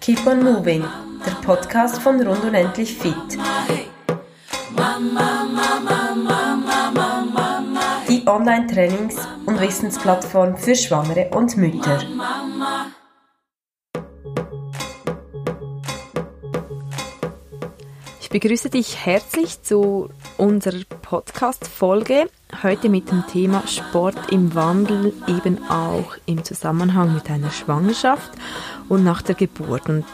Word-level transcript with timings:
Keep 0.00 0.24
on 0.24 0.44
Moving, 0.44 0.84
der 1.26 1.32
Podcast 1.44 1.98
von 2.00 2.20
Rund 2.24 2.44
und 2.44 2.54
Endlich 2.54 2.94
Fit. 2.96 3.14
Die 8.08 8.26
Online-Trainings- 8.26 9.26
und 9.46 9.60
Wissensplattform 9.60 10.56
für 10.56 10.76
Schwangere 10.76 11.28
und 11.30 11.56
Mütter. 11.56 11.98
Begrüße 18.38 18.68
dich 18.68 19.06
herzlich 19.06 19.62
zu 19.62 20.10
unserer 20.36 20.84
Podcast-Folge. 21.00 22.28
Heute 22.62 22.90
mit 22.90 23.10
dem 23.10 23.26
Thema 23.32 23.66
Sport 23.66 24.30
im 24.30 24.54
Wandel, 24.54 25.14
eben 25.26 25.64
auch 25.70 26.18
im 26.26 26.44
Zusammenhang 26.44 27.14
mit 27.14 27.30
einer 27.30 27.50
Schwangerschaft 27.50 28.30
und 28.90 29.04
nach 29.04 29.22
der 29.22 29.36
Geburt. 29.36 29.88
Und 29.88 30.04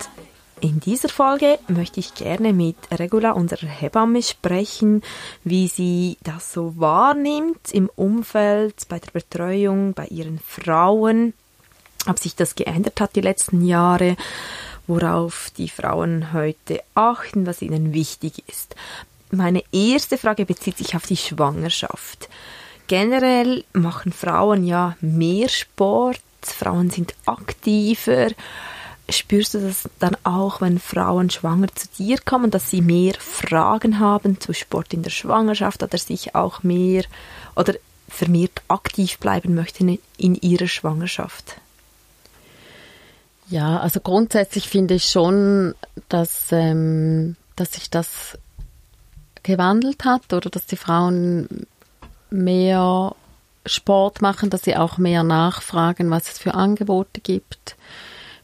in 0.60 0.78
dieser 0.78 1.08
Folge 1.08 1.58
möchte 1.66 1.98
ich 1.98 2.14
gerne 2.14 2.52
mit 2.52 2.76
Regula, 2.92 3.32
unserer 3.32 3.66
Hebamme, 3.66 4.22
sprechen, 4.22 5.02
wie 5.42 5.66
sie 5.66 6.16
das 6.22 6.52
so 6.52 6.74
wahrnimmt 6.76 7.72
im 7.72 7.90
Umfeld, 7.96 8.86
bei 8.88 9.00
der 9.00 9.10
Betreuung, 9.10 9.94
bei 9.94 10.06
ihren 10.06 10.38
Frauen, 10.38 11.34
ob 12.06 12.20
sich 12.20 12.36
das 12.36 12.54
geändert 12.54 13.00
hat 13.00 13.16
die 13.16 13.20
letzten 13.20 13.66
Jahre, 13.66 14.16
worauf 14.86 15.50
die 15.56 15.68
Frauen 15.68 16.32
heute 16.32 16.80
achten, 16.94 17.46
was 17.46 17.62
ihnen 17.62 17.92
wichtig 17.92 18.42
ist. 18.48 18.74
Meine 19.30 19.62
erste 19.72 20.18
Frage 20.18 20.44
bezieht 20.44 20.76
sich 20.76 20.94
auf 20.94 21.06
die 21.06 21.16
Schwangerschaft. 21.16 22.28
Generell 22.86 23.64
machen 23.72 24.12
Frauen 24.12 24.66
ja 24.66 24.96
mehr 25.00 25.48
Sport, 25.48 26.20
Frauen 26.42 26.90
sind 26.90 27.14
aktiver. 27.24 28.28
Spürst 29.08 29.54
du 29.54 29.60
das 29.60 29.88
dann 29.98 30.16
auch, 30.24 30.60
wenn 30.60 30.78
Frauen 30.78 31.30
schwanger 31.30 31.68
zu 31.74 31.88
dir 31.98 32.18
kommen, 32.18 32.50
dass 32.50 32.70
sie 32.70 32.82
mehr 32.82 33.14
Fragen 33.18 33.98
haben 33.98 34.40
zu 34.40 34.52
Sport 34.52 34.92
in 34.92 35.02
der 35.02 35.10
Schwangerschaft 35.10 35.82
oder 35.82 35.98
sich 35.98 36.34
auch 36.34 36.62
mehr 36.62 37.04
oder 37.56 37.74
vermehrt 38.08 38.60
aktiv 38.68 39.18
bleiben 39.18 39.54
möchten 39.54 39.98
in 40.18 40.34
ihrer 40.34 40.68
Schwangerschaft? 40.68 41.61
Ja, 43.52 43.80
also 43.80 44.00
grundsätzlich 44.00 44.66
finde 44.66 44.94
ich 44.94 45.04
schon, 45.04 45.74
dass, 46.08 46.46
ähm, 46.52 47.36
dass 47.54 47.74
sich 47.74 47.90
das 47.90 48.38
gewandelt 49.42 50.06
hat 50.06 50.32
oder 50.32 50.48
dass 50.48 50.64
die 50.64 50.78
Frauen 50.78 51.66
mehr 52.30 53.14
Sport 53.66 54.22
machen, 54.22 54.48
dass 54.48 54.62
sie 54.62 54.74
auch 54.74 54.96
mehr 54.96 55.22
nachfragen, 55.22 56.08
was 56.08 56.30
es 56.30 56.38
für 56.38 56.54
Angebote 56.54 57.20
gibt 57.20 57.76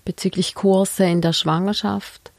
bezüglich 0.05 0.55
Kurse 0.55 1.07
in 1.07 1.23
der 1.23 1.33
Schwangerschaft. 1.33 2.31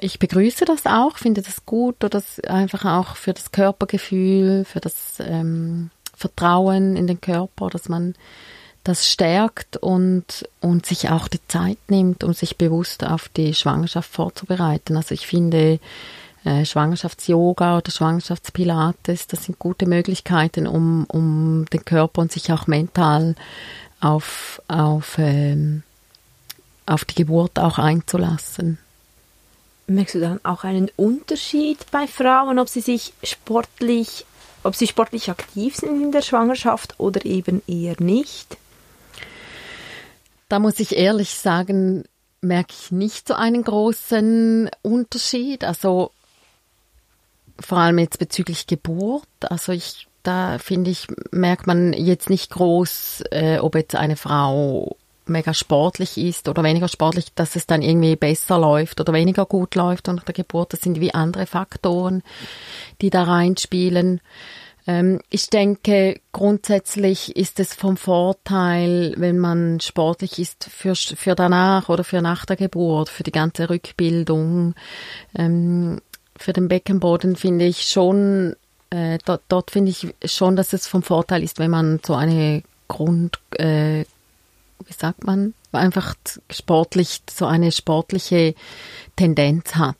Ich 0.00 0.18
begrüße 0.18 0.64
das 0.64 0.86
auch, 0.86 1.18
finde 1.18 1.42
das 1.42 1.66
gut 1.66 1.96
oder 1.96 2.08
das 2.08 2.40
einfach 2.40 2.86
auch 2.86 3.16
für 3.16 3.34
das 3.34 3.52
Körpergefühl, 3.52 4.64
für 4.64 4.80
das 4.80 5.16
ähm, 5.18 5.90
Vertrauen 6.16 6.96
in 6.96 7.06
den 7.06 7.20
Körper, 7.20 7.68
dass 7.68 7.90
man 7.90 8.14
das 8.84 9.10
stärkt 9.10 9.78
und, 9.78 10.48
und 10.60 10.86
sich 10.86 11.08
auch 11.10 11.26
die 11.26 11.40
Zeit 11.48 11.78
nimmt, 11.88 12.22
um 12.22 12.34
sich 12.34 12.58
bewusst 12.58 13.02
auf 13.02 13.28
die 13.30 13.54
Schwangerschaft 13.54 14.10
vorzubereiten. 14.10 14.96
Also 14.96 15.14
ich 15.14 15.26
finde, 15.26 15.80
äh, 16.44 16.64
Schwangerschafts-Yoga 16.66 17.78
oder 17.78 17.90
Schwangerschaftspilates, 17.90 19.26
das 19.26 19.44
sind 19.44 19.58
gute 19.58 19.86
Möglichkeiten, 19.86 20.66
um, 20.66 21.04
um 21.08 21.64
den 21.72 21.84
Körper 21.86 22.20
und 22.20 22.30
sich 22.30 22.52
auch 22.52 22.66
mental 22.66 23.34
auf, 24.00 24.60
auf, 24.68 25.16
ähm, 25.18 25.82
auf 26.84 27.06
die 27.06 27.14
Geburt 27.14 27.58
auch 27.58 27.78
einzulassen. 27.78 28.78
Merkst 29.86 30.16
du 30.16 30.20
dann 30.20 30.40
auch 30.44 30.64
einen 30.64 30.90
Unterschied 30.96 31.78
bei 31.90 32.06
Frauen, 32.06 32.58
ob 32.58 32.68
sie 32.68 32.80
sich 32.82 33.14
sportlich, 33.22 34.26
ob 34.62 34.74
sie 34.76 34.86
sportlich 34.86 35.30
aktiv 35.30 35.76
sind 35.76 36.02
in 36.02 36.12
der 36.12 36.22
Schwangerschaft 36.22 37.00
oder 37.00 37.24
eben 37.24 37.62
eher 37.66 37.96
nicht? 37.98 38.58
Da 40.54 40.60
muss 40.60 40.78
ich 40.78 40.96
ehrlich 40.96 41.30
sagen, 41.30 42.04
merke 42.40 42.72
ich 42.78 42.92
nicht 42.92 43.26
so 43.26 43.34
einen 43.34 43.64
großen 43.64 44.70
Unterschied. 44.82 45.64
Also 45.64 46.12
vor 47.58 47.78
allem 47.78 47.98
jetzt 47.98 48.20
bezüglich 48.20 48.68
Geburt. 48.68 49.26
Also 49.40 49.72
ich, 49.72 50.06
da 50.22 50.58
finde 50.58 50.92
ich, 50.92 51.08
merkt 51.32 51.66
man 51.66 51.92
jetzt 51.92 52.30
nicht 52.30 52.52
groß, 52.52 53.24
äh, 53.32 53.58
ob 53.58 53.74
jetzt 53.74 53.96
eine 53.96 54.14
Frau 54.14 54.96
mega 55.26 55.54
sportlich 55.54 56.18
ist 56.18 56.48
oder 56.48 56.62
weniger 56.62 56.86
sportlich, 56.86 57.34
dass 57.34 57.56
es 57.56 57.66
dann 57.66 57.82
irgendwie 57.82 58.14
besser 58.14 58.56
läuft 58.56 59.00
oder 59.00 59.12
weniger 59.12 59.46
gut 59.46 59.74
läuft 59.74 60.08
unter 60.08 60.24
der 60.24 60.34
Geburt. 60.34 60.72
Das 60.72 60.82
sind 60.82 61.00
wie 61.00 61.12
andere 61.12 61.46
Faktoren, 61.46 62.22
die 63.00 63.10
da 63.10 63.24
reinspielen. 63.24 64.20
Ähm, 64.86 65.20
ich 65.30 65.48
denke, 65.48 66.20
grundsätzlich 66.32 67.36
ist 67.36 67.58
es 67.60 67.74
vom 67.74 67.96
Vorteil, 67.96 69.14
wenn 69.16 69.38
man 69.38 69.80
sportlich 69.80 70.38
ist 70.38 70.64
für, 70.64 70.94
für 70.94 71.34
danach 71.34 71.88
oder 71.88 72.04
für 72.04 72.20
nach 72.20 72.44
der 72.44 72.56
Geburt, 72.56 73.08
für 73.08 73.22
die 73.22 73.32
ganze 73.32 73.70
Rückbildung. 73.70 74.74
Ähm, 75.34 76.00
für 76.36 76.52
den 76.52 76.68
Beckenboden 76.68 77.36
finde 77.36 77.64
ich 77.64 77.82
schon, 77.82 78.56
äh, 78.90 79.18
dort, 79.24 79.42
dort 79.48 79.70
finde 79.70 79.90
ich 79.90 80.14
schon, 80.24 80.56
dass 80.56 80.72
es 80.72 80.86
vom 80.86 81.02
Vorteil 81.02 81.42
ist, 81.42 81.58
wenn 81.58 81.70
man 81.70 82.00
so 82.04 82.14
eine 82.14 82.62
Grund, 82.88 83.38
äh, 83.52 84.04
wie 84.86 84.92
sagt 84.92 85.24
man, 85.24 85.54
einfach 85.72 86.14
sportlich, 86.50 87.22
so 87.30 87.46
eine 87.46 87.72
sportliche 87.72 88.54
Tendenz 89.16 89.76
hat. 89.76 89.96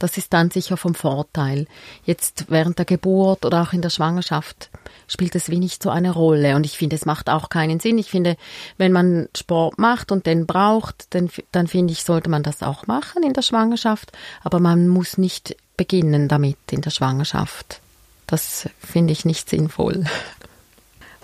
Das 0.00 0.16
ist 0.16 0.32
dann 0.32 0.50
sicher 0.50 0.78
vom 0.78 0.94
Vorteil. 0.94 1.66
Jetzt 2.04 2.46
während 2.48 2.78
der 2.78 2.86
Geburt 2.86 3.44
oder 3.44 3.60
auch 3.60 3.74
in 3.74 3.82
der 3.82 3.90
Schwangerschaft 3.90 4.70
spielt 5.06 5.34
es 5.34 5.50
wie 5.50 5.58
nicht 5.58 5.82
so 5.82 5.90
eine 5.90 6.10
Rolle. 6.10 6.56
Und 6.56 6.64
ich 6.64 6.78
finde, 6.78 6.96
es 6.96 7.04
macht 7.04 7.28
auch 7.28 7.50
keinen 7.50 7.80
Sinn. 7.80 7.98
Ich 7.98 8.10
finde, 8.10 8.38
wenn 8.78 8.92
man 8.92 9.28
Sport 9.36 9.78
macht 9.78 10.10
und 10.10 10.24
den 10.24 10.46
braucht, 10.46 11.14
dann, 11.14 11.28
dann 11.52 11.66
finde 11.66 11.92
ich, 11.92 12.02
sollte 12.02 12.30
man 12.30 12.42
das 12.42 12.62
auch 12.62 12.86
machen 12.86 13.22
in 13.22 13.34
der 13.34 13.42
Schwangerschaft. 13.42 14.10
Aber 14.42 14.58
man 14.58 14.88
muss 14.88 15.18
nicht 15.18 15.54
beginnen 15.76 16.28
damit 16.28 16.56
in 16.70 16.80
der 16.80 16.90
Schwangerschaft. 16.90 17.82
Das 18.26 18.70
finde 18.78 19.12
ich 19.12 19.26
nicht 19.26 19.50
sinnvoll. 19.50 20.06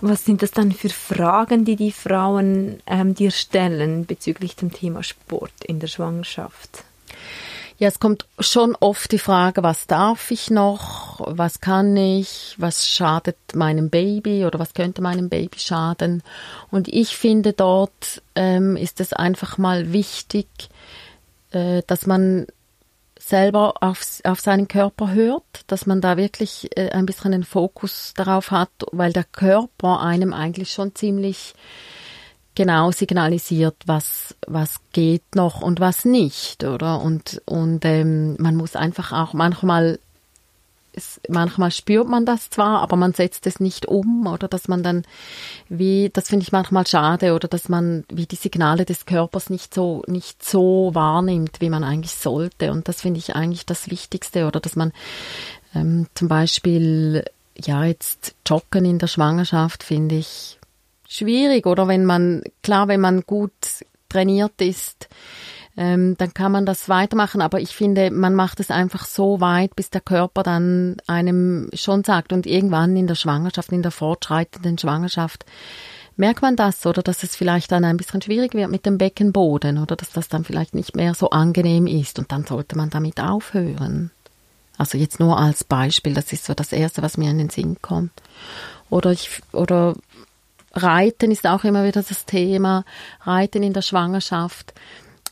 Was 0.02 0.26
sind 0.26 0.42
das 0.42 0.50
dann 0.50 0.72
für 0.72 0.90
Fragen, 0.90 1.64
die 1.64 1.76
die 1.76 1.92
Frauen 1.92 2.82
ähm, 2.86 3.14
dir 3.14 3.30
stellen 3.30 4.04
bezüglich 4.04 4.54
dem 4.54 4.70
Thema 4.70 5.02
Sport 5.02 5.64
in 5.64 5.80
der 5.80 5.86
Schwangerschaft? 5.86 6.84
Ja, 7.78 7.88
es 7.88 8.00
kommt 8.00 8.26
schon 8.38 8.74
oft 8.80 9.12
die 9.12 9.18
Frage, 9.18 9.62
was 9.62 9.86
darf 9.86 10.30
ich 10.30 10.50
noch, 10.50 11.20
was 11.20 11.60
kann 11.60 11.94
ich, 11.94 12.54
was 12.56 12.88
schadet 12.88 13.36
meinem 13.54 13.90
Baby 13.90 14.46
oder 14.46 14.58
was 14.58 14.72
könnte 14.72 15.02
meinem 15.02 15.28
Baby 15.28 15.58
schaden. 15.58 16.22
Und 16.70 16.88
ich 16.88 17.18
finde, 17.18 17.52
dort 17.52 18.22
ähm, 18.34 18.76
ist 18.76 19.00
es 19.00 19.12
einfach 19.12 19.58
mal 19.58 19.92
wichtig, 19.92 20.48
äh, 21.50 21.82
dass 21.86 22.06
man 22.06 22.46
selber 23.18 23.74
auf, 23.80 24.00
auf 24.24 24.40
seinen 24.40 24.68
Körper 24.68 25.12
hört, 25.12 25.42
dass 25.66 25.84
man 25.84 26.00
da 26.00 26.16
wirklich 26.16 26.70
äh, 26.78 26.90
ein 26.90 27.04
bisschen 27.04 27.32
den 27.32 27.44
Fokus 27.44 28.14
darauf 28.16 28.52
hat, 28.52 28.70
weil 28.92 29.12
der 29.12 29.24
Körper 29.24 30.00
einem 30.00 30.32
eigentlich 30.32 30.72
schon 30.72 30.94
ziemlich 30.94 31.54
genau 32.56 32.90
signalisiert, 32.90 33.76
was, 33.86 34.34
was 34.46 34.80
geht 34.92 35.36
noch 35.36 35.62
und 35.62 35.78
was 35.78 36.04
nicht, 36.04 36.64
oder? 36.64 37.00
Und, 37.00 37.40
und 37.44 37.84
ähm, 37.84 38.36
man 38.40 38.56
muss 38.56 38.74
einfach 38.74 39.12
auch 39.12 39.32
manchmal 39.32 40.00
es, 40.96 41.20
manchmal 41.28 41.70
spürt 41.70 42.08
man 42.08 42.24
das 42.24 42.50
zwar, 42.50 42.80
aber 42.80 42.96
man 42.96 43.12
setzt 43.12 43.46
es 43.46 43.60
nicht 43.60 43.86
um 43.86 44.26
oder 44.26 44.48
dass 44.48 44.66
man 44.66 44.82
dann 44.82 45.04
wie, 45.68 46.10
das 46.12 46.28
finde 46.28 46.44
ich 46.44 46.52
manchmal 46.52 46.86
schade 46.86 47.34
oder 47.34 47.48
dass 47.48 47.68
man 47.68 48.04
wie 48.08 48.26
die 48.26 48.36
Signale 48.36 48.84
des 48.84 49.06
Körpers 49.06 49.50
nicht 49.50 49.74
so, 49.74 50.02
nicht 50.06 50.42
so 50.42 50.90
wahrnimmt, 50.94 51.60
wie 51.60 51.70
man 51.70 51.84
eigentlich 51.84 52.14
sollte. 52.14 52.72
Und 52.72 52.88
das 52.88 53.02
finde 53.02 53.18
ich 53.18 53.36
eigentlich 53.36 53.66
das 53.66 53.90
Wichtigste 53.90 54.46
oder 54.46 54.58
dass 54.58 54.74
man 54.74 54.92
ähm, 55.74 56.06
zum 56.14 56.28
Beispiel, 56.28 57.24
ja, 57.56 57.84
jetzt 57.84 58.34
Joggen 58.46 58.84
in 58.84 58.98
der 58.98 59.06
Schwangerschaft 59.06 59.82
finde 59.82 60.16
ich 60.16 60.58
schwierig 61.08 61.66
oder 61.66 61.88
wenn 61.88 62.04
man, 62.04 62.42
klar, 62.62 62.88
wenn 62.88 63.00
man 63.00 63.22
gut 63.22 63.52
trainiert 64.08 64.60
ist, 64.60 65.08
ähm, 65.76 66.16
dann 66.16 66.32
kann 66.32 66.52
man 66.52 66.64
das 66.64 66.88
weitermachen. 66.88 67.42
Aber 67.42 67.60
ich 67.60 67.74
finde, 67.74 68.10
man 68.10 68.34
macht 68.34 68.60
es 68.60 68.70
einfach 68.70 69.04
so 69.04 69.40
weit, 69.40 69.76
bis 69.76 69.90
der 69.90 70.00
Körper 70.00 70.42
dann 70.42 70.96
einem 71.06 71.68
schon 71.74 72.02
sagt. 72.02 72.32
Und 72.32 72.46
irgendwann 72.46 72.96
in 72.96 73.06
der 73.06 73.14
Schwangerschaft, 73.14 73.72
in 73.72 73.82
der 73.82 73.90
fortschreitenden 73.90 74.78
Schwangerschaft, 74.78 75.44
merkt 76.16 76.40
man 76.40 76.56
das 76.56 76.86
oder 76.86 77.02
dass 77.02 77.22
es 77.22 77.36
vielleicht 77.36 77.72
dann 77.72 77.84
ein 77.84 77.98
bisschen 77.98 78.22
schwierig 78.22 78.54
wird 78.54 78.70
mit 78.70 78.86
dem 78.86 78.96
Beckenboden 78.96 79.76
oder 79.76 79.96
dass 79.96 80.12
das 80.12 80.28
dann 80.28 80.44
vielleicht 80.44 80.74
nicht 80.74 80.96
mehr 80.96 81.14
so 81.14 81.30
angenehm 81.30 81.86
ist. 81.86 82.18
Und 82.18 82.32
dann 82.32 82.44
sollte 82.44 82.76
man 82.76 82.88
damit 82.88 83.20
aufhören. 83.20 84.10
Also 84.78 84.98
jetzt 84.98 85.20
nur 85.20 85.38
als 85.38 85.64
Beispiel, 85.64 86.14
das 86.14 86.32
ist 86.32 86.44
so 86.44 86.54
das 86.54 86.72
Erste, 86.72 87.02
was 87.02 87.16
mir 87.16 87.30
in 87.30 87.38
den 87.38 87.50
Sinn 87.50 87.76
kommt. 87.80 88.12
Oder 88.88 89.10
ich, 89.12 89.40
oder 89.52 89.94
Reiten 90.82 91.30
ist 91.30 91.46
auch 91.46 91.64
immer 91.64 91.84
wieder 91.84 92.02
das 92.02 92.24
Thema. 92.26 92.84
Reiten 93.22 93.62
in 93.62 93.72
der 93.72 93.82
Schwangerschaft 93.82 94.74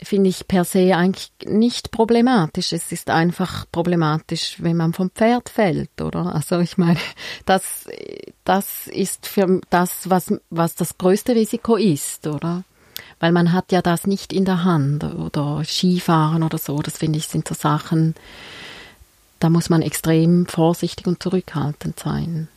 finde 0.02 0.30
ich 0.30 0.46
per 0.46 0.64
se 0.64 0.96
eigentlich 0.96 1.32
nicht 1.44 1.90
problematisch. 1.90 2.72
Es 2.72 2.92
ist 2.92 3.10
einfach 3.10 3.66
problematisch, 3.70 4.56
wenn 4.58 4.76
man 4.76 4.92
vom 4.92 5.10
Pferd 5.10 5.48
fällt, 5.48 6.00
oder? 6.00 6.34
Also 6.34 6.58
ich 6.60 6.76
meine, 6.78 6.98
das, 7.46 7.86
das 8.44 8.86
ist 8.86 9.26
für 9.26 9.60
das, 9.70 10.10
was, 10.10 10.32
was 10.50 10.74
das 10.74 10.98
größte 10.98 11.34
Risiko 11.34 11.76
ist, 11.76 12.26
oder? 12.26 12.64
Weil 13.20 13.32
man 13.32 13.52
hat 13.52 13.72
ja 13.72 13.82
das 13.82 14.06
nicht 14.06 14.32
in 14.32 14.44
der 14.44 14.64
Hand 14.64 15.04
oder 15.04 15.62
Skifahren 15.64 16.42
oder 16.42 16.58
so. 16.58 16.80
Das 16.82 16.98
finde 16.98 17.18
ich 17.18 17.28
sind 17.28 17.48
so 17.48 17.54
Sachen, 17.54 18.14
da 19.40 19.50
muss 19.50 19.70
man 19.70 19.82
extrem 19.82 20.46
vorsichtig 20.46 21.06
und 21.06 21.22
zurückhaltend 21.22 21.98
sein. 21.98 22.48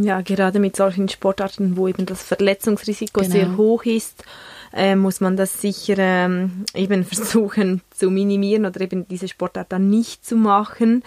Ja, 0.00 0.20
gerade 0.20 0.60
mit 0.60 0.76
solchen 0.76 1.08
Sportarten, 1.08 1.76
wo 1.76 1.88
eben 1.88 2.06
das 2.06 2.22
Verletzungsrisiko 2.22 3.20
genau. 3.20 3.32
sehr 3.32 3.56
hoch 3.56 3.84
ist, 3.84 4.24
äh, 4.72 4.94
muss 4.94 5.20
man 5.20 5.36
das 5.36 5.60
sicher 5.60 5.96
ähm, 5.98 6.64
eben 6.74 7.04
versuchen 7.04 7.82
zu 7.90 8.10
minimieren 8.10 8.66
oder 8.66 8.80
eben 8.80 9.08
diese 9.08 9.28
Sportart 9.28 9.72
dann 9.72 9.90
nicht 9.90 10.24
zu 10.24 10.36
machen. 10.36 11.02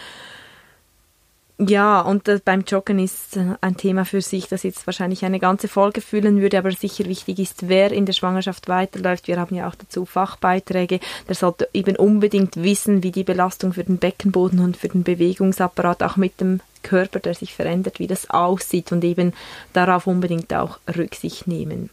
Ja, 1.63 2.01
und 2.01 2.27
das 2.27 2.41
beim 2.41 2.61
Joggen 2.61 2.97
ist 2.97 3.37
äh, 3.37 3.55
ein 3.61 3.77
Thema 3.77 4.03
für 4.03 4.21
sich, 4.21 4.47
das 4.47 4.63
jetzt 4.63 4.87
wahrscheinlich 4.87 5.23
eine 5.25 5.39
ganze 5.39 5.67
Folge 5.67 6.01
füllen 6.01 6.41
würde, 6.41 6.57
aber 6.57 6.71
sicher 6.71 7.05
wichtig 7.05 7.37
ist, 7.37 7.69
wer 7.69 7.91
in 7.91 8.07
der 8.07 8.13
Schwangerschaft 8.13 8.67
weiterläuft. 8.67 9.27
Wir 9.27 9.39
haben 9.39 9.55
ja 9.55 9.67
auch 9.67 9.75
dazu 9.75 10.05
Fachbeiträge. 10.05 10.99
Der 11.27 11.35
sollte 11.35 11.69
eben 11.71 11.97
unbedingt 11.97 12.55
wissen, 12.63 13.03
wie 13.03 13.11
die 13.11 13.23
Belastung 13.23 13.73
für 13.73 13.83
den 13.83 13.99
Beckenboden 13.99 14.59
und 14.59 14.75
für 14.75 14.89
den 14.89 15.03
Bewegungsapparat 15.03 16.01
auch 16.01 16.17
mit 16.17 16.41
dem 16.41 16.61
Körper, 16.81 17.19
der 17.19 17.35
sich 17.35 17.53
verändert, 17.53 17.99
wie 17.99 18.07
das 18.07 18.31
aussieht 18.31 18.91
und 18.91 19.03
eben 19.03 19.33
darauf 19.71 20.07
unbedingt 20.07 20.51
auch 20.55 20.79
Rücksicht 20.97 21.45
nehmen. 21.45 21.91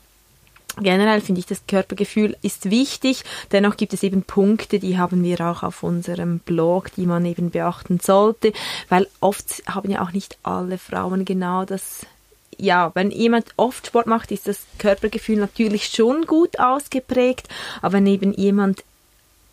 Generell 0.77 1.21
finde 1.21 1.41
ich, 1.41 1.47
das 1.47 1.67
Körpergefühl 1.67 2.37
ist 2.43 2.71
wichtig. 2.71 3.25
Dennoch 3.51 3.77
gibt 3.77 3.95
es 3.95 4.03
eben 4.03 4.23
Punkte, 4.23 4.79
die 4.79 4.97
haben 4.97 5.25
wir 5.25 5.41
auch 5.41 5.63
auf 5.63 5.83
unserem 5.83 6.39
Blog, 6.39 6.93
die 6.97 7.07
man 7.07 7.25
eben 7.25 7.51
beachten 7.51 7.99
sollte, 8.01 8.53
weil 8.89 9.09
oft 9.21 9.63
haben 9.67 9.91
ja 9.91 10.03
auch 10.03 10.13
nicht 10.13 10.39
alle 10.43 10.79
Frauen 10.79 11.25
genau 11.25 11.65
das 11.65 12.07
ja, 12.61 12.91
wenn 12.95 13.13
jemand 13.13 13.47
oft 13.57 13.87
Sport 13.87 14.09
macht, 14.09 14.33
ist 14.33 14.49
das 14.49 14.59
Körpergefühl 14.79 15.37
natürlich 15.37 15.87
schon 15.87 16.27
gut 16.27 16.59
ausgeprägt, 16.59 17.49
aber 17.83 17.95
wenn 17.95 18.07
eben 18.09 18.33
jemand 18.33 18.83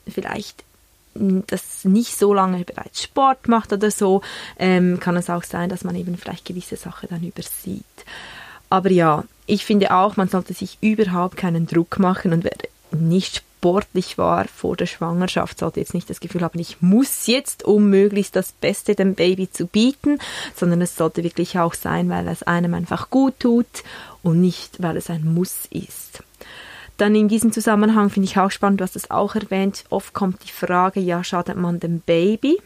vielleicht 0.08 0.64
das 1.14 1.86
nicht 1.86 2.18
so 2.18 2.34
lange 2.34 2.66
bereits 2.66 3.04
Sport 3.04 3.48
macht 3.48 3.72
oder 3.72 3.90
so, 3.90 4.22
ähm, 4.60 5.00
kann 5.00 5.16
es 5.16 5.30
auch 5.30 5.44
sein, 5.44 5.70
dass 5.70 5.84
man 5.84 5.96
eben 5.96 6.18
vielleicht 6.18 6.46
gewisse 6.46 6.76
Sachen 6.76 7.08
dann 7.10 7.24
übersieht. 7.24 7.86
Aber 8.70 8.92
ja, 8.92 9.24
ich 9.46 9.66
finde 9.66 9.94
auch, 9.94 10.18
man 10.18 10.30
sollte 10.30 10.54
sich 10.54 10.78
überhaupt 10.82 11.38
keinen 11.38 11.68
Druck 11.68 12.00
machen 12.00 12.34
und 12.34 12.44
wer 12.44 12.54
nicht 12.92 13.44
sportlich 13.66 14.20
war 14.20 14.46
vor 14.46 14.76
der 14.76 14.86
Schwangerschaft, 14.86 15.58
sollte 15.58 15.80
jetzt 15.80 15.96
nicht 15.96 16.08
das 16.08 16.20
Gefühl 16.20 16.44
haben, 16.44 16.60
ich 16.60 16.82
muss 16.82 17.26
jetzt, 17.26 17.64
um 17.64 17.90
möglichst 17.90 18.36
das 18.36 18.52
Beste 18.52 18.94
dem 18.94 19.16
Baby 19.16 19.50
zu 19.50 19.66
bieten, 19.66 20.20
sondern 20.56 20.82
es 20.82 20.96
sollte 20.96 21.24
wirklich 21.24 21.58
auch 21.58 21.74
sein, 21.74 22.08
weil 22.10 22.28
es 22.28 22.44
einem 22.44 22.76
einfach 22.76 23.10
gut 23.10 23.40
tut 23.40 23.66
und 24.22 24.40
nicht, 24.40 24.84
weil 24.84 24.98
es 24.98 25.10
ein 25.10 25.26
Muss 25.34 25.66
ist. 25.72 26.24
Dann 26.98 27.16
in 27.16 27.28
diesem 27.28 27.52
Zusammenhang 27.52 28.12
finde 28.12 28.30
ich 28.30 28.38
auch 28.38 28.52
spannend, 28.52 28.82
du 28.82 28.84
hast 28.84 28.96
es 28.96 29.10
auch 29.10 29.34
erwähnt, 29.34 29.84
oft 29.90 30.14
kommt 30.14 30.44
die 30.44 30.52
Frage, 30.52 31.00
ja, 31.00 31.24
schadet 31.24 31.58
man 31.58 31.80
dem 31.80 32.02
Baby? 32.02 32.60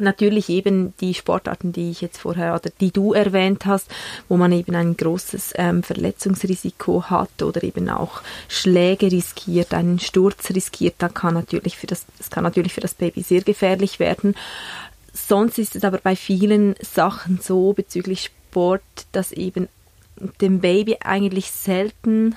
Natürlich 0.00 0.48
eben 0.48 0.94
die 1.00 1.14
Sportarten, 1.14 1.72
die 1.72 1.90
ich 1.90 2.00
jetzt 2.00 2.18
vorher 2.18 2.54
oder 2.54 2.70
die 2.80 2.90
du 2.90 3.12
erwähnt 3.12 3.66
hast, 3.66 3.90
wo 4.28 4.36
man 4.36 4.52
eben 4.52 4.74
ein 4.74 4.96
großes 4.96 5.54
ähm, 5.56 5.82
Verletzungsrisiko 5.82 7.04
hat 7.04 7.42
oder 7.42 7.62
eben 7.62 7.88
auch 7.88 8.22
Schläge 8.48 9.10
riskiert, 9.10 9.74
einen 9.74 9.98
Sturz 9.98 10.50
riskiert, 10.50 10.96
da 10.98 11.08
kann 11.08 11.34
natürlich 11.34 11.76
für 11.76 11.86
das, 11.86 12.06
das 12.18 12.30
kann 12.30 12.44
natürlich 12.44 12.74
für 12.74 12.80
das 12.80 12.94
Baby 12.94 13.22
sehr 13.22 13.42
gefährlich 13.42 13.98
werden. 13.98 14.34
Sonst 15.12 15.58
ist 15.58 15.76
es 15.76 15.84
aber 15.84 15.98
bei 15.98 16.16
vielen 16.16 16.74
Sachen 16.80 17.40
so 17.42 17.72
bezüglich 17.72 18.24
Sport, 18.24 18.82
dass 19.12 19.32
eben 19.32 19.68
dem 20.40 20.60
Baby 20.60 20.98
eigentlich 21.00 21.50
selten 21.50 22.36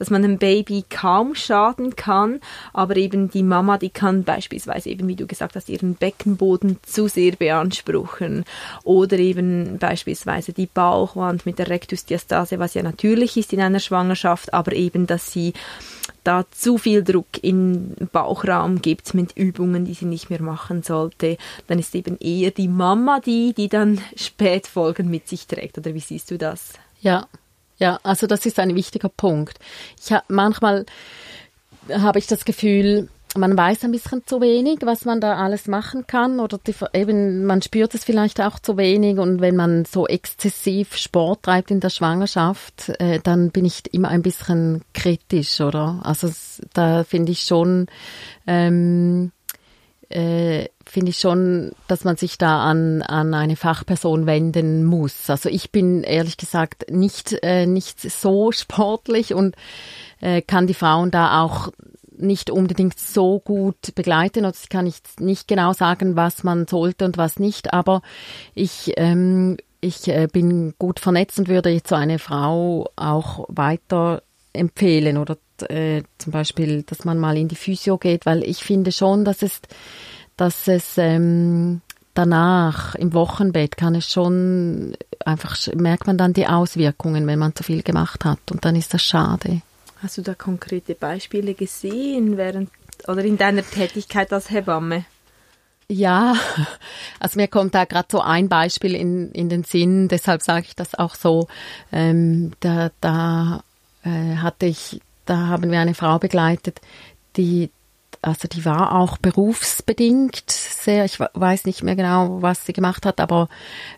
dass 0.00 0.08
man 0.08 0.24
einem 0.24 0.38
Baby 0.38 0.82
kaum 0.88 1.34
schaden 1.34 1.94
kann, 1.94 2.40
aber 2.72 2.96
eben 2.96 3.30
die 3.30 3.42
Mama, 3.42 3.76
die 3.76 3.90
kann 3.90 4.24
beispielsweise 4.24 4.88
eben, 4.88 5.06
wie 5.08 5.14
du 5.14 5.26
gesagt 5.26 5.56
hast, 5.56 5.68
ihren 5.68 5.94
Beckenboden 5.94 6.78
zu 6.82 7.06
sehr 7.06 7.32
beanspruchen 7.32 8.44
oder 8.82 9.18
eben 9.18 9.78
beispielsweise 9.78 10.54
die 10.54 10.66
Bauchwand 10.66 11.44
mit 11.44 11.58
der 11.58 11.68
Rektusdiastase, 11.68 12.58
was 12.58 12.72
ja 12.72 12.82
natürlich 12.82 13.36
ist 13.36 13.52
in 13.52 13.60
einer 13.60 13.78
Schwangerschaft, 13.78 14.54
aber 14.54 14.72
eben, 14.72 15.06
dass 15.06 15.30
sie 15.30 15.52
da 16.24 16.44
zu 16.50 16.78
viel 16.78 17.04
Druck 17.04 17.42
im 17.42 17.94
Bauchraum 18.10 18.80
gibt 18.80 19.12
mit 19.12 19.36
Übungen, 19.36 19.84
die 19.84 19.94
sie 19.94 20.06
nicht 20.06 20.30
mehr 20.30 20.42
machen 20.42 20.82
sollte, 20.82 21.36
dann 21.66 21.78
ist 21.78 21.94
eben 21.94 22.18
eher 22.18 22.50
die 22.50 22.68
Mama 22.68 23.20
die, 23.20 23.52
die 23.52 23.68
dann 23.68 24.00
Spätfolgen 24.16 25.10
mit 25.10 25.28
sich 25.28 25.46
trägt. 25.46 25.76
Oder 25.76 25.94
wie 25.94 26.00
siehst 26.00 26.30
du 26.30 26.38
das? 26.38 26.72
Ja, 27.02 27.26
ja, 27.80 27.98
also 28.02 28.26
das 28.26 28.46
ist 28.46 28.58
ein 28.58 28.74
wichtiger 28.76 29.08
Punkt. 29.08 29.58
Ich 30.00 30.12
hab, 30.12 30.28
manchmal 30.28 30.86
habe 31.90 32.18
ich 32.18 32.26
das 32.26 32.44
Gefühl, 32.44 33.08
man 33.36 33.56
weiß 33.56 33.84
ein 33.84 33.92
bisschen 33.92 34.26
zu 34.26 34.40
wenig, 34.40 34.80
was 34.82 35.04
man 35.04 35.20
da 35.20 35.36
alles 35.36 35.68
machen 35.68 36.06
kann 36.06 36.40
oder 36.40 36.58
die, 36.58 36.74
eben 36.92 37.44
man 37.44 37.62
spürt 37.62 37.94
es 37.94 38.04
vielleicht 38.04 38.40
auch 38.40 38.58
zu 38.58 38.76
wenig 38.76 39.18
und 39.18 39.40
wenn 39.40 39.56
man 39.56 39.84
so 39.84 40.06
exzessiv 40.06 40.96
Sport 40.96 41.44
treibt 41.44 41.70
in 41.70 41.80
der 41.80 41.90
Schwangerschaft, 41.90 42.88
äh, 42.98 43.20
dann 43.22 43.50
bin 43.50 43.64
ich 43.64 43.82
immer 43.92 44.08
ein 44.08 44.22
bisschen 44.22 44.82
kritisch, 44.94 45.60
oder? 45.60 46.00
Also 46.02 46.30
da 46.72 47.04
finde 47.04 47.32
ich 47.32 47.42
schon 47.42 47.86
ähm, 48.46 49.30
äh, 50.10 50.68
finde 50.84 51.10
ich 51.10 51.18
schon, 51.18 51.72
dass 51.86 52.04
man 52.04 52.16
sich 52.16 52.36
da 52.36 52.62
an, 52.62 53.02
an 53.02 53.32
eine 53.32 53.56
Fachperson 53.56 54.26
wenden 54.26 54.84
muss. 54.84 55.30
Also 55.30 55.48
ich 55.48 55.70
bin 55.70 56.02
ehrlich 56.02 56.36
gesagt 56.36 56.90
nicht, 56.90 57.36
äh, 57.42 57.66
nicht 57.66 58.00
so 58.00 58.50
sportlich 58.52 59.34
und 59.34 59.54
äh, 60.20 60.42
kann 60.42 60.66
die 60.66 60.74
Frauen 60.74 61.10
da 61.10 61.42
auch 61.42 61.70
nicht 62.16 62.50
unbedingt 62.50 62.98
so 62.98 63.38
gut 63.38 63.94
begleiten 63.94 64.44
oder 64.44 64.54
ich 64.60 64.68
kann 64.68 64.84
nicht, 64.84 65.20
nicht 65.20 65.48
genau 65.48 65.72
sagen, 65.72 66.16
was 66.16 66.44
man 66.44 66.66
sollte 66.66 67.04
und 67.04 67.16
was 67.16 67.38
nicht, 67.38 67.72
aber 67.72 68.02
ich, 68.54 68.92
ähm, 68.96 69.56
ich 69.80 70.08
äh, 70.08 70.28
bin 70.30 70.74
gut 70.78 71.00
vernetzt 71.00 71.38
und 71.38 71.48
würde 71.48 71.70
jetzt 71.70 71.88
so 71.88 71.94
eine 71.94 72.18
Frau 72.18 72.90
auch 72.96 73.46
weiter 73.48 74.22
empfehlen 74.52 75.16
oder 75.16 75.38
äh, 75.62 76.02
zum 76.18 76.32
Beispiel, 76.32 76.82
dass 76.82 77.04
man 77.04 77.18
mal 77.18 77.36
in 77.36 77.48
die 77.48 77.56
Physio 77.56 77.98
geht, 77.98 78.26
weil 78.26 78.42
ich 78.44 78.62
finde 78.62 78.92
schon, 78.92 79.24
dass 79.24 79.42
es 79.42 79.60
dass 80.36 80.68
es 80.68 80.96
ähm, 80.96 81.82
danach 82.14 82.94
im 82.94 83.12
Wochenbett 83.12 83.76
kann 83.76 83.94
es 83.94 84.10
schon 84.10 84.96
einfach 85.24 85.56
merkt 85.74 86.06
man 86.06 86.16
dann 86.16 86.32
die 86.32 86.46
Auswirkungen, 86.46 87.26
wenn 87.26 87.38
man 87.38 87.54
zu 87.54 87.62
viel 87.62 87.82
gemacht 87.82 88.24
hat 88.24 88.38
und 88.50 88.64
dann 88.64 88.76
ist 88.76 88.94
das 88.94 89.02
schade. 89.02 89.62
Hast 90.02 90.16
du 90.16 90.22
da 90.22 90.34
konkrete 90.34 90.94
Beispiele 90.94 91.54
gesehen 91.54 92.38
während 92.38 92.70
oder 93.06 93.22
in 93.22 93.36
deiner 93.36 93.62
Tätigkeit 93.62 94.32
als 94.32 94.50
Hebamme? 94.50 95.04
Ja, 95.88 96.36
also 97.20 97.38
mir 97.38 97.48
kommt 97.48 97.74
da 97.74 97.84
gerade 97.84 98.08
so 98.10 98.20
ein 98.20 98.48
Beispiel 98.48 98.94
in, 98.94 99.32
in 99.32 99.48
den 99.48 99.64
Sinn, 99.64 100.08
deshalb 100.08 100.40
sage 100.42 100.66
ich 100.68 100.76
das 100.76 100.94
auch 100.94 101.14
so. 101.14 101.48
Ähm, 101.92 102.52
da 102.60 102.90
da 103.00 103.62
äh, 104.04 104.36
hatte 104.36 104.66
ich, 104.66 105.00
da 105.30 105.46
haben 105.46 105.70
wir 105.70 105.80
eine 105.80 105.94
Frau 105.94 106.18
begleitet, 106.18 106.80
die 107.36 107.70
also 108.22 108.48
die 108.48 108.64
war 108.64 108.96
auch 108.96 109.16
berufsbedingt 109.16 110.50
sehr, 110.50 111.06
ich 111.06 111.20
weiß 111.20 111.64
nicht 111.64 111.82
mehr 111.82 111.96
genau, 111.96 112.42
was 112.42 112.66
sie 112.66 112.74
gemacht 112.74 113.06
hat, 113.06 113.18
aber 113.18 113.48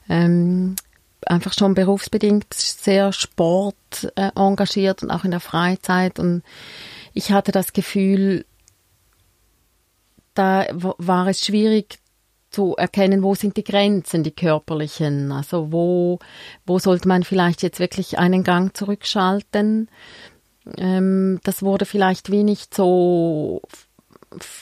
ähm, 0.09 0.77
einfach 1.27 1.53
schon 1.55 1.75
berufsbedingt 1.75 2.53
sehr 2.55 3.13
Sport 3.13 4.13
äh, 4.15 4.31
engagiert 4.37 5.03
und 5.03 5.11
auch 5.11 5.25
in 5.25 5.33
der 5.33 5.41
Freizeit. 5.41 6.21
Und 6.21 6.43
ich 7.15 7.33
hatte 7.33 7.51
das 7.51 7.73
Gefühl, 7.73 8.45
da 10.35 10.67
war 10.73 11.27
es 11.27 11.45
schwierig 11.45 11.99
zu 12.51 12.77
erkennen, 12.77 13.23
wo 13.23 13.35
sind 13.35 13.57
die 13.57 13.65
Grenzen, 13.65 14.23
die 14.23 14.31
körperlichen. 14.31 15.33
Also 15.33 15.73
wo, 15.73 16.19
wo 16.67 16.79
sollte 16.79 17.09
man 17.09 17.25
vielleicht 17.25 17.63
jetzt 17.63 17.81
wirklich 17.81 18.19
einen 18.19 18.45
Gang 18.45 18.77
zurückschalten. 18.77 19.89
Ähm, 20.77 21.41
das 21.45 21.63
wurde 21.63 21.85
vielleicht 21.85 22.31
wenig 22.31 22.67
so 22.73 23.63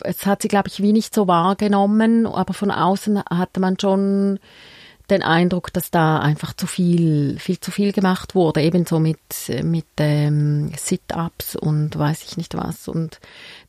es 0.03 0.27
hat 0.27 0.43
sie, 0.43 0.49
glaube 0.49 0.69
ich, 0.69 0.83
wie 0.83 0.93
nicht 0.93 1.15
so 1.15 1.29
wahrgenommen, 1.29 2.27
aber 2.27 2.55
von 2.55 2.71
außen 2.71 3.23
hatte 3.31 3.61
man 3.61 3.79
schon 3.79 4.41
den 5.11 5.23
Eindruck, 5.23 5.73
dass 5.73 5.91
da 5.91 6.21
einfach 6.21 6.55
zu 6.55 6.69
viel, 6.69 7.37
viel 7.39 7.59
zu 7.59 7.73
viel 7.73 7.93
gemacht 7.93 8.37
wurde, 8.37 8.63
ebenso 8.63 9.01
mit, 9.01 9.19
mit 9.63 9.87
ähm, 9.99 10.71
Sit-ups 10.77 11.57
und 11.57 11.99
weiß 11.99 12.23
ich 12.23 12.37
nicht 12.37 12.57
was. 12.57 12.87
Und 12.87 13.19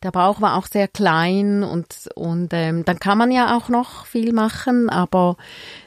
der 0.03 0.11
Bauch 0.11 0.39
war 0.39 0.55
auch 0.55 0.67
sehr 0.67 0.88
klein 0.88 1.63
und, 1.63 2.09
und 2.13 2.50
ähm, 2.53 2.85
dann 2.85 3.00
kann 3.00 3.17
man 3.17 3.31
ja 3.31 3.57
auch 3.57 3.69
noch 3.69 4.05
viel 4.05 4.33
machen, 4.33 4.89
aber 4.89 5.35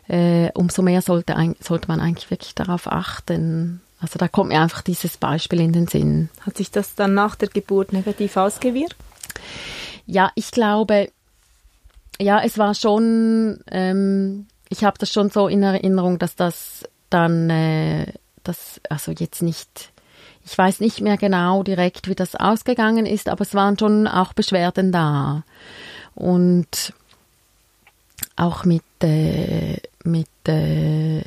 äh, 0.08 0.50
umso 0.54 0.82
mehr 0.82 1.02
sollte, 1.02 1.54
sollte 1.60 1.88
man 1.88 2.00
eigentlich 2.00 2.30
wirklich 2.30 2.56
darauf 2.56 2.90
achten, 2.90 3.80
Also 4.00 4.18
da 4.18 4.28
kommt 4.28 4.50
mir 4.50 4.60
einfach 4.60 4.82
dieses 4.82 5.16
Beispiel 5.16 5.60
in 5.60 5.72
den 5.72 5.86
Sinn. 5.86 6.28
Hat 6.40 6.56
sich 6.56 6.70
das 6.70 6.94
dann 6.94 7.14
nach 7.14 7.36
der 7.36 7.48
Geburt 7.48 7.92
negativ 7.92 8.36
ausgewirkt? 8.36 8.96
Ja, 10.06 10.30
ich 10.34 10.50
glaube, 10.50 11.10
ja, 12.20 12.42
es 12.42 12.58
war 12.58 12.74
schon, 12.74 13.60
ähm, 13.70 14.46
ich 14.68 14.84
habe 14.84 14.98
das 14.98 15.10
schon 15.10 15.30
so 15.30 15.48
in 15.48 15.62
Erinnerung, 15.62 16.18
dass 16.18 16.36
das 16.36 16.84
dann, 17.10 17.50
äh, 17.50 18.12
das, 18.42 18.80
also 18.88 19.12
jetzt 19.12 19.42
nicht, 19.42 19.90
ich 20.44 20.56
weiß 20.56 20.80
nicht 20.80 21.00
mehr 21.00 21.16
genau 21.16 21.62
direkt, 21.62 22.08
wie 22.08 22.14
das 22.14 22.36
ausgegangen 22.36 23.06
ist, 23.06 23.28
aber 23.28 23.42
es 23.42 23.54
waren 23.54 23.78
schon 23.78 24.06
auch 24.06 24.32
Beschwerden 24.32 24.92
da. 24.92 25.44
Und 26.14 26.92
auch 28.36 28.64
mit, 28.64 28.84
äh, 29.02 29.78
mit 30.04 30.28
äh, 30.46 31.22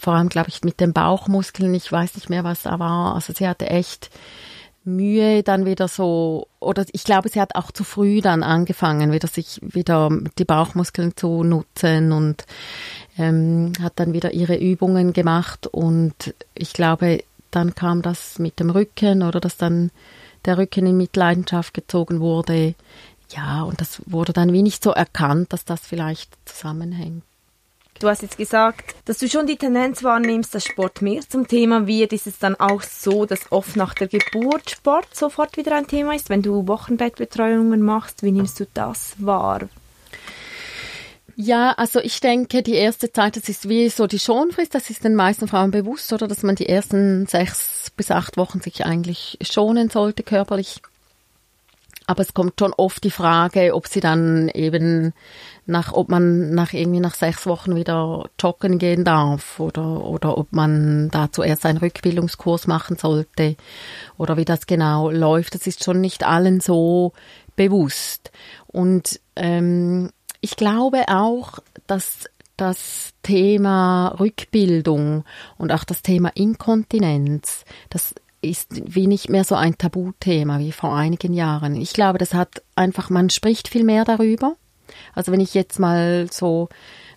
vor 0.00 0.14
allem, 0.14 0.28
glaube 0.28 0.48
ich, 0.48 0.62
mit 0.62 0.80
den 0.80 0.92
Bauchmuskeln, 0.92 1.74
ich 1.74 1.90
weiß 1.90 2.14
nicht 2.14 2.30
mehr, 2.30 2.44
was 2.44 2.62
da 2.62 2.78
war. 2.78 3.14
Also 3.14 3.32
sie 3.36 3.48
hatte 3.48 3.68
echt 3.68 4.10
Mühe 4.84 5.42
dann 5.42 5.66
wieder 5.66 5.88
so, 5.88 6.48
oder 6.58 6.84
ich 6.92 7.04
glaube, 7.04 7.28
sie 7.28 7.40
hat 7.40 7.54
auch 7.54 7.70
zu 7.70 7.84
früh 7.84 8.20
dann 8.20 8.42
angefangen, 8.42 9.12
wieder 9.12 9.28
sich 9.28 9.60
wieder 9.62 10.10
die 10.38 10.44
Bauchmuskeln 10.44 11.16
zu 11.16 11.44
nutzen 11.44 12.12
und 12.12 12.46
ähm, 13.18 13.72
hat 13.82 13.94
dann 13.96 14.12
wieder 14.12 14.32
ihre 14.32 14.56
Übungen 14.56 15.12
gemacht 15.12 15.66
und 15.66 16.34
ich 16.54 16.72
glaube, 16.72 17.22
dann 17.50 17.74
kam 17.74 18.00
das 18.00 18.38
mit 18.38 18.58
dem 18.58 18.70
Rücken 18.70 19.22
oder 19.22 19.40
dass 19.40 19.56
dann 19.56 19.90
der 20.46 20.56
Rücken 20.56 20.86
in 20.86 20.96
Mitleidenschaft 20.96 21.74
gezogen 21.74 22.20
wurde. 22.20 22.74
Ja, 23.30 23.62
und 23.62 23.80
das 23.80 24.00
wurde 24.06 24.32
dann 24.32 24.52
wie 24.52 24.62
nicht 24.62 24.82
so 24.82 24.90
erkannt, 24.90 25.52
dass 25.52 25.64
das 25.64 25.80
vielleicht 25.80 26.36
zusammenhängt. 26.46 27.22
Du 28.00 28.08
hast 28.08 28.22
jetzt 28.22 28.38
gesagt, 28.38 28.94
dass 29.04 29.18
du 29.18 29.28
schon 29.28 29.46
die 29.46 29.58
Tendenz 29.58 30.02
wahrnimmst, 30.02 30.54
dass 30.54 30.64
Sport 30.64 31.02
mehr 31.02 31.20
zum 31.20 31.46
Thema 31.46 31.86
wird. 31.86 32.14
Ist 32.14 32.26
es 32.26 32.38
dann 32.38 32.56
auch 32.56 32.80
so, 32.80 33.26
dass 33.26 33.52
oft 33.52 33.76
nach 33.76 33.92
der 33.92 34.08
Geburt 34.08 34.70
Sport 34.70 35.14
sofort 35.14 35.58
wieder 35.58 35.76
ein 35.76 35.86
Thema 35.86 36.14
ist, 36.14 36.30
wenn 36.30 36.40
du 36.40 36.66
Wochenbettbetreuungen 36.66 37.82
machst? 37.82 38.22
Wie 38.22 38.32
nimmst 38.32 38.58
du 38.58 38.66
das 38.72 39.16
wahr? 39.18 39.68
Ja, 41.36 41.72
also 41.72 42.00
ich 42.00 42.20
denke, 42.20 42.62
die 42.62 42.74
erste 42.74 43.12
Zeit, 43.12 43.36
das 43.36 43.50
ist 43.50 43.68
wie 43.68 43.90
so 43.90 44.06
die 44.06 44.18
Schonfrist, 44.18 44.74
das 44.74 44.88
ist 44.88 45.04
den 45.04 45.14
meisten 45.14 45.46
Frauen 45.46 45.70
bewusst, 45.70 46.10
oder 46.14 46.26
dass 46.26 46.42
man 46.42 46.56
die 46.56 46.70
ersten 46.70 47.26
sechs 47.26 47.90
bis 47.94 48.10
acht 48.10 48.38
Wochen 48.38 48.62
sich 48.62 48.86
eigentlich 48.86 49.36
schonen 49.42 49.90
sollte 49.90 50.22
körperlich. 50.22 50.80
Aber 52.10 52.22
es 52.22 52.34
kommt 52.34 52.54
schon 52.58 52.72
oft 52.72 53.04
die 53.04 53.12
Frage, 53.12 53.72
ob 53.72 53.86
sie 53.86 54.00
dann 54.00 54.48
eben 54.48 55.14
nach, 55.64 55.92
ob 55.92 56.08
man 56.08 56.52
nach 56.52 56.72
irgendwie 56.72 56.98
nach 56.98 57.14
sechs 57.14 57.46
Wochen 57.46 57.76
wieder 57.76 58.28
joggen 58.36 58.80
gehen 58.80 59.04
darf 59.04 59.60
oder, 59.60 60.04
oder 60.04 60.36
ob 60.36 60.52
man 60.52 61.08
da 61.10 61.30
zuerst 61.30 61.64
einen 61.64 61.78
Rückbildungskurs 61.78 62.66
machen 62.66 62.96
sollte 62.96 63.54
oder 64.18 64.36
wie 64.36 64.44
das 64.44 64.66
genau 64.66 65.08
läuft. 65.08 65.54
Das 65.54 65.68
ist 65.68 65.84
schon 65.84 66.00
nicht 66.00 66.26
allen 66.26 66.58
so 66.58 67.12
bewusst. 67.54 68.32
Und 68.66 69.20
ähm, 69.36 70.10
ich 70.40 70.56
glaube 70.56 71.04
auch, 71.06 71.60
dass 71.86 72.24
das 72.56 73.12
Thema 73.22 74.16
Rückbildung 74.18 75.22
und 75.58 75.70
auch 75.70 75.84
das 75.84 76.02
Thema 76.02 76.32
Inkontinenz, 76.34 77.64
das 77.88 78.16
ist 78.42 78.68
wie 78.94 79.06
nicht 79.06 79.28
mehr 79.28 79.44
so 79.44 79.54
ein 79.54 79.76
Tabuthema 79.76 80.58
wie 80.58 80.72
vor 80.72 80.94
einigen 80.94 81.34
Jahren. 81.34 81.76
Ich 81.76 81.92
glaube, 81.92 82.18
das 82.18 82.34
hat 82.34 82.62
einfach, 82.74 83.10
man 83.10 83.30
spricht 83.30 83.68
viel 83.68 83.84
mehr 83.84 84.04
darüber. 84.04 84.56
Also 85.14 85.32
wenn 85.32 85.40
ich 85.40 85.54
jetzt 85.54 85.78
mal 85.78 86.28
so 86.30 86.68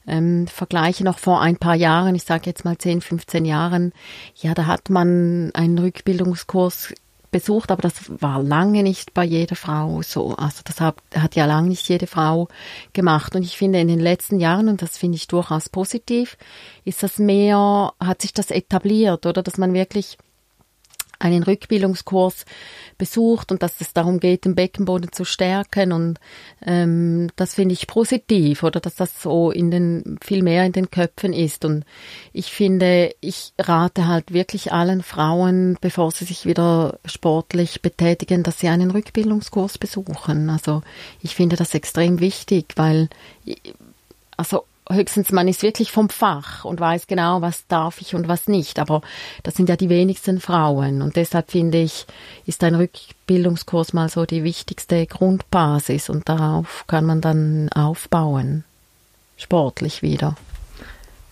ähm, 0.06 0.48
vergleiche 0.48 1.04
noch 1.04 1.20
vor 1.20 1.42
ein 1.42 1.58
paar 1.58 1.76
Jahren, 1.76 2.16
ich 2.16 2.24
sage 2.24 2.44
jetzt 2.46 2.66
mal 2.66 2.78
10, 2.78 3.02
15 3.02 3.46
Jahren, 3.46 3.94
ja, 4.36 4.54
da 4.54 4.66
hat 4.66 4.90
man 4.90 5.52
einen 5.54 5.80
Rückbildungskurs 5.80 6.94
besucht, 7.32 7.72
aber 7.72 7.82
das 7.82 7.96
war 8.22 8.44
lange 8.44 8.84
nicht 8.84 9.14
bei 9.14 9.24
jeder 9.26 9.56
Frau 9.56 10.02
so. 10.02 10.36
Also 10.36 10.62
das 10.64 10.80
hat, 10.80 10.98
hat 11.16 11.36
ja 11.36 11.46
lange 11.46 11.70
nicht 11.70 11.90
jede 11.90 12.06
Frau 12.08 12.48
gemacht. 12.94 13.36
Und 13.36 13.44
ich 13.44 13.58
finde 13.58 13.80
in 13.80 13.88
den 13.88 14.00
letzten 14.00 14.40
Jahren, 14.40 14.70
und 14.70 14.82
das 14.82 14.98
finde 14.98 15.16
ich 15.16 15.28
durchaus 15.28 15.68
positiv, 15.68 16.38
ist 16.86 17.02
das 17.02 17.18
mehr, 17.18 17.94
hat 18.00 18.22
sich 18.22 18.34
das 18.34 18.52
etabliert, 18.52 19.26
oder 19.26 19.42
dass 19.42 19.58
man 19.58 19.74
wirklich 19.74 20.18
einen 21.24 21.44
Rückbildungskurs 21.44 22.46
besucht 22.98 23.52
und 23.52 23.64
dass 23.64 23.80
es 23.82 23.94
darum 23.94 24.20
geht, 24.20 24.46
den 24.46 24.56
Beckenboden 24.56 25.12
zu 25.12 25.26
stärken 25.26 25.92
und 25.92 26.20
ähm, 26.66 27.30
das 27.36 27.56
finde 27.56 27.74
ich 27.74 27.88
positiv 27.88 28.64
oder 28.64 28.80
dass 28.80 28.96
das 28.96 29.22
so 29.22 29.52
in 29.52 29.72
den 29.72 30.18
viel 30.22 30.44
mehr 30.44 30.66
in 30.66 30.72
den 30.74 30.92
Köpfen 30.92 31.34
ist 31.34 31.66
und 31.66 31.86
ich 32.34 32.52
finde, 32.52 33.16
ich 33.22 33.54
rate 33.58 34.08
halt 34.08 34.34
wirklich 34.34 34.72
allen 34.72 35.04
Frauen, 35.04 35.78
bevor 35.82 36.12
sie 36.12 36.26
sich 36.26 36.46
wieder 36.46 37.00
sportlich 37.06 37.82
betätigen, 37.82 38.44
dass 38.44 38.60
sie 38.60 38.68
einen 38.68 38.92
Rückbildungskurs 38.92 39.78
besuchen. 39.78 40.50
Also 40.50 40.82
ich 41.22 41.36
finde 41.36 41.56
das 41.56 41.74
extrem 41.74 42.20
wichtig, 42.20 42.74
weil 42.76 43.10
also 44.38 44.66
höchstens 44.90 45.32
man 45.32 45.48
ist 45.48 45.64
wirklich 45.64 45.92
vom 45.92 46.10
Fach 46.10 46.66
und 46.66 46.80
weiß 46.80 47.08
genau, 47.08 47.42
was 47.42 47.68
darf 47.68 48.02
ich 48.02 48.16
und 48.16 48.28
was 48.28 48.48
nicht. 48.48 48.80
Aber 48.80 49.02
das 49.44 49.56
sind 49.56 49.70
ja 49.70 49.76
die 49.76 49.90
wenigsten 49.90 50.40
Frauen. 50.40 51.02
Und 51.02 51.16
deshalb 51.16 51.52
finde 51.52 51.80
ich, 51.80 52.06
ist 52.46 52.64
ein 52.64 52.76
Rückbildungskurs 52.76 53.94
mal 53.94 54.10
so 54.10 54.26
die 54.26 54.44
wichtigste 54.44 55.06
Grundbasis 55.06 56.10
und 56.10 56.28
darauf 56.28 56.86
kann 56.88 57.06
man 57.06 57.22
dann 57.22 57.70
aufbauen. 57.70 58.64
Sportlich 59.38 60.02
wieder. 60.02 60.36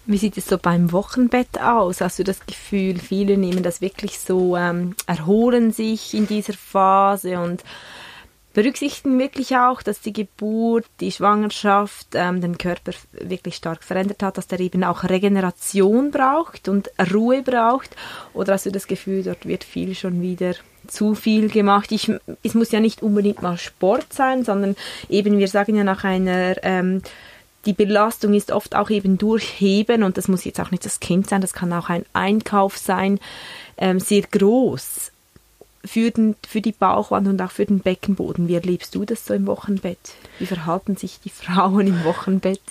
Wie 0.05 0.17
sieht 0.17 0.37
es 0.37 0.47
so 0.47 0.57
beim 0.57 0.91
Wochenbett 0.91 1.61
aus? 1.61 2.01
Hast 2.01 2.19
du 2.19 2.23
das 2.23 2.45
Gefühl, 2.45 2.97
viele 2.97 3.37
nehmen 3.37 3.63
das 3.63 3.81
wirklich 3.81 4.19
so, 4.19 4.57
ähm, 4.57 4.95
erholen 5.05 5.71
sich 5.71 6.13
in 6.13 6.27
dieser 6.27 6.53
Phase 6.53 7.39
und 7.39 7.63
berücksichtigen 8.53 9.17
wirklich 9.17 9.55
auch, 9.55 9.81
dass 9.81 10.01
die 10.01 10.13
Geburt, 10.13 10.85
die 10.99 11.11
Schwangerschaft 11.11 12.07
ähm, 12.13 12.41
den 12.41 12.57
Körper 12.57 12.91
wirklich 13.13 13.55
stark 13.55 13.83
verändert 13.83 14.23
hat, 14.23 14.37
dass 14.37 14.47
der 14.47 14.59
eben 14.59 14.83
auch 14.83 15.03
Regeneration 15.03 16.11
braucht 16.11 16.67
und 16.67 16.91
Ruhe 17.13 17.41
braucht? 17.41 17.95
Oder 18.33 18.53
hast 18.53 18.65
du 18.65 18.71
das 18.71 18.87
Gefühl, 18.87 19.23
dort 19.23 19.45
wird 19.45 19.63
viel 19.63 19.95
schon 19.95 20.21
wieder 20.21 20.53
zu 20.87 21.15
viel 21.15 21.49
gemacht? 21.49 21.91
Ich, 21.91 22.11
es 22.43 22.53
muss 22.53 22.71
ja 22.71 22.79
nicht 22.79 23.01
unbedingt 23.01 23.41
mal 23.41 23.57
Sport 23.57 24.11
sein, 24.11 24.43
sondern 24.43 24.75
eben, 25.09 25.37
wir 25.37 25.47
sagen 25.47 25.75
ja 25.75 25.83
nach 25.83 26.03
einer 26.03 26.55
ähm, 26.63 27.01
die 27.65 27.73
Belastung 27.73 28.33
ist 28.33 28.51
oft 28.51 28.75
auch 28.75 28.89
eben 28.89 29.17
durchheben 29.19 30.03
und 30.03 30.17
das 30.17 30.27
muss 30.27 30.45
jetzt 30.45 30.59
auch 30.59 30.71
nicht 30.71 30.83
das 30.83 30.99
Kind 30.99 31.29
sein, 31.29 31.41
das 31.41 31.53
kann 31.53 31.71
auch 31.73 31.89
ein 31.89 32.05
Einkauf 32.11 32.77
sein, 32.77 33.19
ähm, 33.77 33.99
sehr 33.99 34.23
groß 34.23 35.11
für, 35.83 36.11
den, 36.11 36.35
für 36.47 36.61
die 36.61 36.71
Bauchwand 36.71 37.27
und 37.27 37.41
auch 37.41 37.51
für 37.51 37.65
den 37.65 37.79
Beckenboden. 37.79 38.47
Wie 38.47 38.55
erlebst 38.55 38.95
du 38.95 39.05
das 39.05 39.25
so 39.25 39.33
im 39.33 39.47
Wochenbett? 39.47 39.99
Wie 40.39 40.45
verhalten 40.45 40.95
sich 40.95 41.19
die 41.23 41.29
Frauen 41.31 41.87
im 41.87 42.03
Wochenbett? 42.03 42.61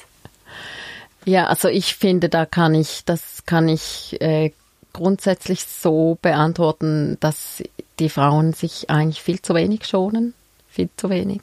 Ja, 1.25 1.47
also 1.47 1.69
ich 1.69 1.95
finde, 1.95 2.29
da 2.29 2.47
kann 2.47 2.75
ich, 2.75 3.05
das 3.05 3.45
kann 3.45 3.69
ich 3.69 4.21
äh, 4.21 4.53
grundsätzlich 4.93 5.65
so 5.65 6.19
beantworten, 6.23 7.19
dass 7.21 7.63
die 7.99 8.09
Frauen 8.09 8.53
sich 8.53 8.89
eigentlich 8.91 9.23
viel 9.23 9.43
zu 9.43 9.55
wenig 9.55 9.87
schonen, 9.87 10.35
viel 10.69 10.89
zu 10.97 11.11
wenig. 11.11 11.43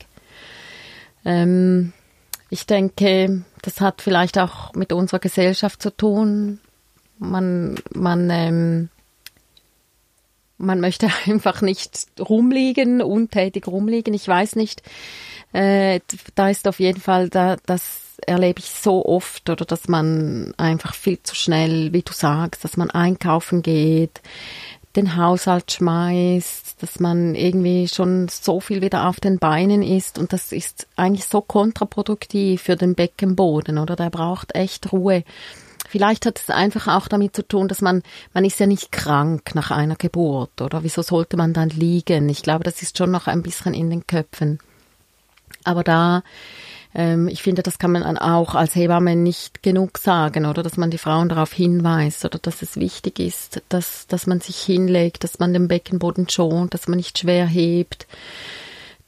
Ähm, 1.26 1.94
ich 2.50 2.66
denke, 2.66 3.44
das 3.62 3.82
hat 3.82 4.02
vielleicht 4.02 4.38
auch 4.40 4.74
mit 4.74 4.94
unserer 4.94 5.20
Gesellschaft 5.20 5.82
zu 5.82 5.96
tun. 5.96 6.60
Man, 7.20 7.78
man 7.94 8.30
ähm, 8.30 8.90
man 10.58 10.80
möchte 10.80 11.10
einfach 11.26 11.62
nicht 11.62 12.08
rumliegen, 12.20 13.02
untätig 13.02 13.68
rumliegen. 13.68 14.14
Ich 14.14 14.28
weiß 14.28 14.56
nicht. 14.56 14.82
Äh, 15.54 16.02
da 16.36 16.50
ist 16.50 16.68
auf 16.68 16.80
jeden 16.80 17.00
Fall, 17.00 17.30
da, 17.30 17.56
das 17.66 18.18
erlebe 18.26 18.60
ich 18.60 18.70
so 18.70 19.06
oft, 19.06 19.50
oder 19.50 19.66
dass 19.66 19.88
man 19.88 20.54
einfach 20.58 20.94
viel 20.94 21.22
zu 21.22 21.36
schnell, 21.36 21.94
wie 21.94 22.02
du 22.02 22.14
sagst, 22.14 22.64
dass 22.64 22.76
man 22.76 22.90
einkaufen 22.90 23.62
geht, 23.62 24.22
den 24.96 25.16
Haushalt 25.16 25.72
schmeißt, 25.72 26.82
dass 26.82 27.00
man 27.00 27.36
irgendwie 27.36 27.88
schon 27.88 28.28
so 28.28 28.60
viel 28.60 28.82
wieder 28.82 29.08
auf 29.08 29.20
den 29.20 29.38
Beinen 29.38 29.84
ist 29.84 30.18
und 30.18 30.34
das 30.34 30.52
ist 30.52 30.88
eigentlich 30.96 31.26
so 31.26 31.42
kontraproduktiv 31.42 32.64
für 32.64 32.76
den 32.76 32.96
Beckenboden, 32.96 33.78
oder? 33.78 33.96
Der 33.96 34.10
braucht 34.10 34.56
echt 34.56 34.92
Ruhe. 34.92 35.24
Vielleicht 35.88 36.26
hat 36.26 36.40
es 36.40 36.50
einfach 36.50 36.88
auch 36.88 37.08
damit 37.08 37.36
zu 37.36 37.48
tun, 37.48 37.68
dass 37.68 37.82
man, 37.82 38.04
man 38.34 38.44
ist 38.46 38.60
ja 38.60 38.68
nicht 38.68 38.92
krank 38.92 39.56
nach 39.56 39.72
einer 39.72 39.96
Geburt, 39.96 40.62
oder? 40.62 40.84
Wieso 40.84 41.02
sollte 41.02 41.38
man 41.38 41.54
dann 41.54 41.70
liegen? 41.70 42.28
Ich 42.30 42.44
glaube, 42.44 42.64
das 42.64 42.82
ist 42.82 42.98
schon 42.98 43.12
noch 43.12 43.28
ein 43.28 43.42
bisschen 43.42 43.74
in 43.74 43.90
den 43.90 44.06
Köpfen. 44.06 44.60
Aber 45.64 45.84
da, 45.84 46.24
ähm, 46.94 47.28
ich 47.28 47.42
finde, 47.42 47.64
das 47.64 47.80
kann 47.80 47.92
man 47.92 48.18
auch 48.18 48.56
als 48.56 48.76
Hebamme 48.76 49.16
nicht 49.16 49.64
genug 49.64 49.98
sagen, 49.98 50.46
oder? 50.46 50.62
Dass 50.64 50.78
man 50.78 50.92
die 50.92 50.98
Frauen 50.98 51.30
darauf 51.30 51.54
hinweist, 51.54 52.26
oder 52.26 52.40
dass 52.40 52.62
es 52.62 52.76
wichtig 52.76 53.20
ist, 53.20 53.62
dass, 53.70 54.08
dass 54.08 54.28
man 54.28 54.42
sich 54.42 54.58
hinlegt, 54.58 55.24
dass 55.24 55.40
man 55.40 55.54
den 55.54 55.68
Beckenboden 55.68 56.28
schont, 56.28 56.74
dass 56.74 56.88
man 56.88 56.98
nicht 56.98 57.20
schwer 57.20 57.46
hebt, 57.46 58.08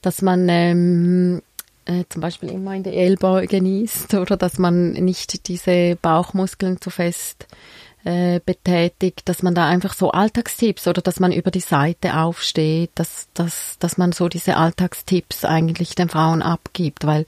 dass 0.01 0.21
man 0.21 0.47
ähm, 0.49 1.41
äh, 1.89 2.05
zum 2.09 2.21
Beispiel 2.21 2.49
immer 2.49 2.75
in 2.75 2.83
die 2.83 2.95
Ellbeuge 2.95 3.61
niest 3.61 4.13
oder? 4.13 4.37
Dass 4.37 4.57
man 4.59 4.91
nicht 4.91 5.47
diese 5.47 5.97
Bauchmuskeln 6.01 6.79
zu 6.79 6.89
fest 6.89 7.47
äh, 8.03 8.39
betätigt, 8.45 9.27
dass 9.27 9.43
man 9.43 9.55
da 9.55 9.67
einfach 9.67 9.93
so 9.93 10.11
Alltagstipps 10.11 10.87
oder? 10.87 11.01
Dass 11.01 11.19
man 11.19 11.31
über 11.31 11.51
die 11.51 11.59
Seite 11.59 12.17
aufsteht, 12.17 12.91
dass, 12.95 13.27
dass, 13.33 13.77
dass 13.79 13.97
man 13.97 14.11
so 14.11 14.29
diese 14.29 14.55
Alltagstipps 14.55 15.45
eigentlich 15.45 15.95
den 15.95 16.09
Frauen 16.09 16.41
abgibt, 16.41 17.05
weil 17.05 17.25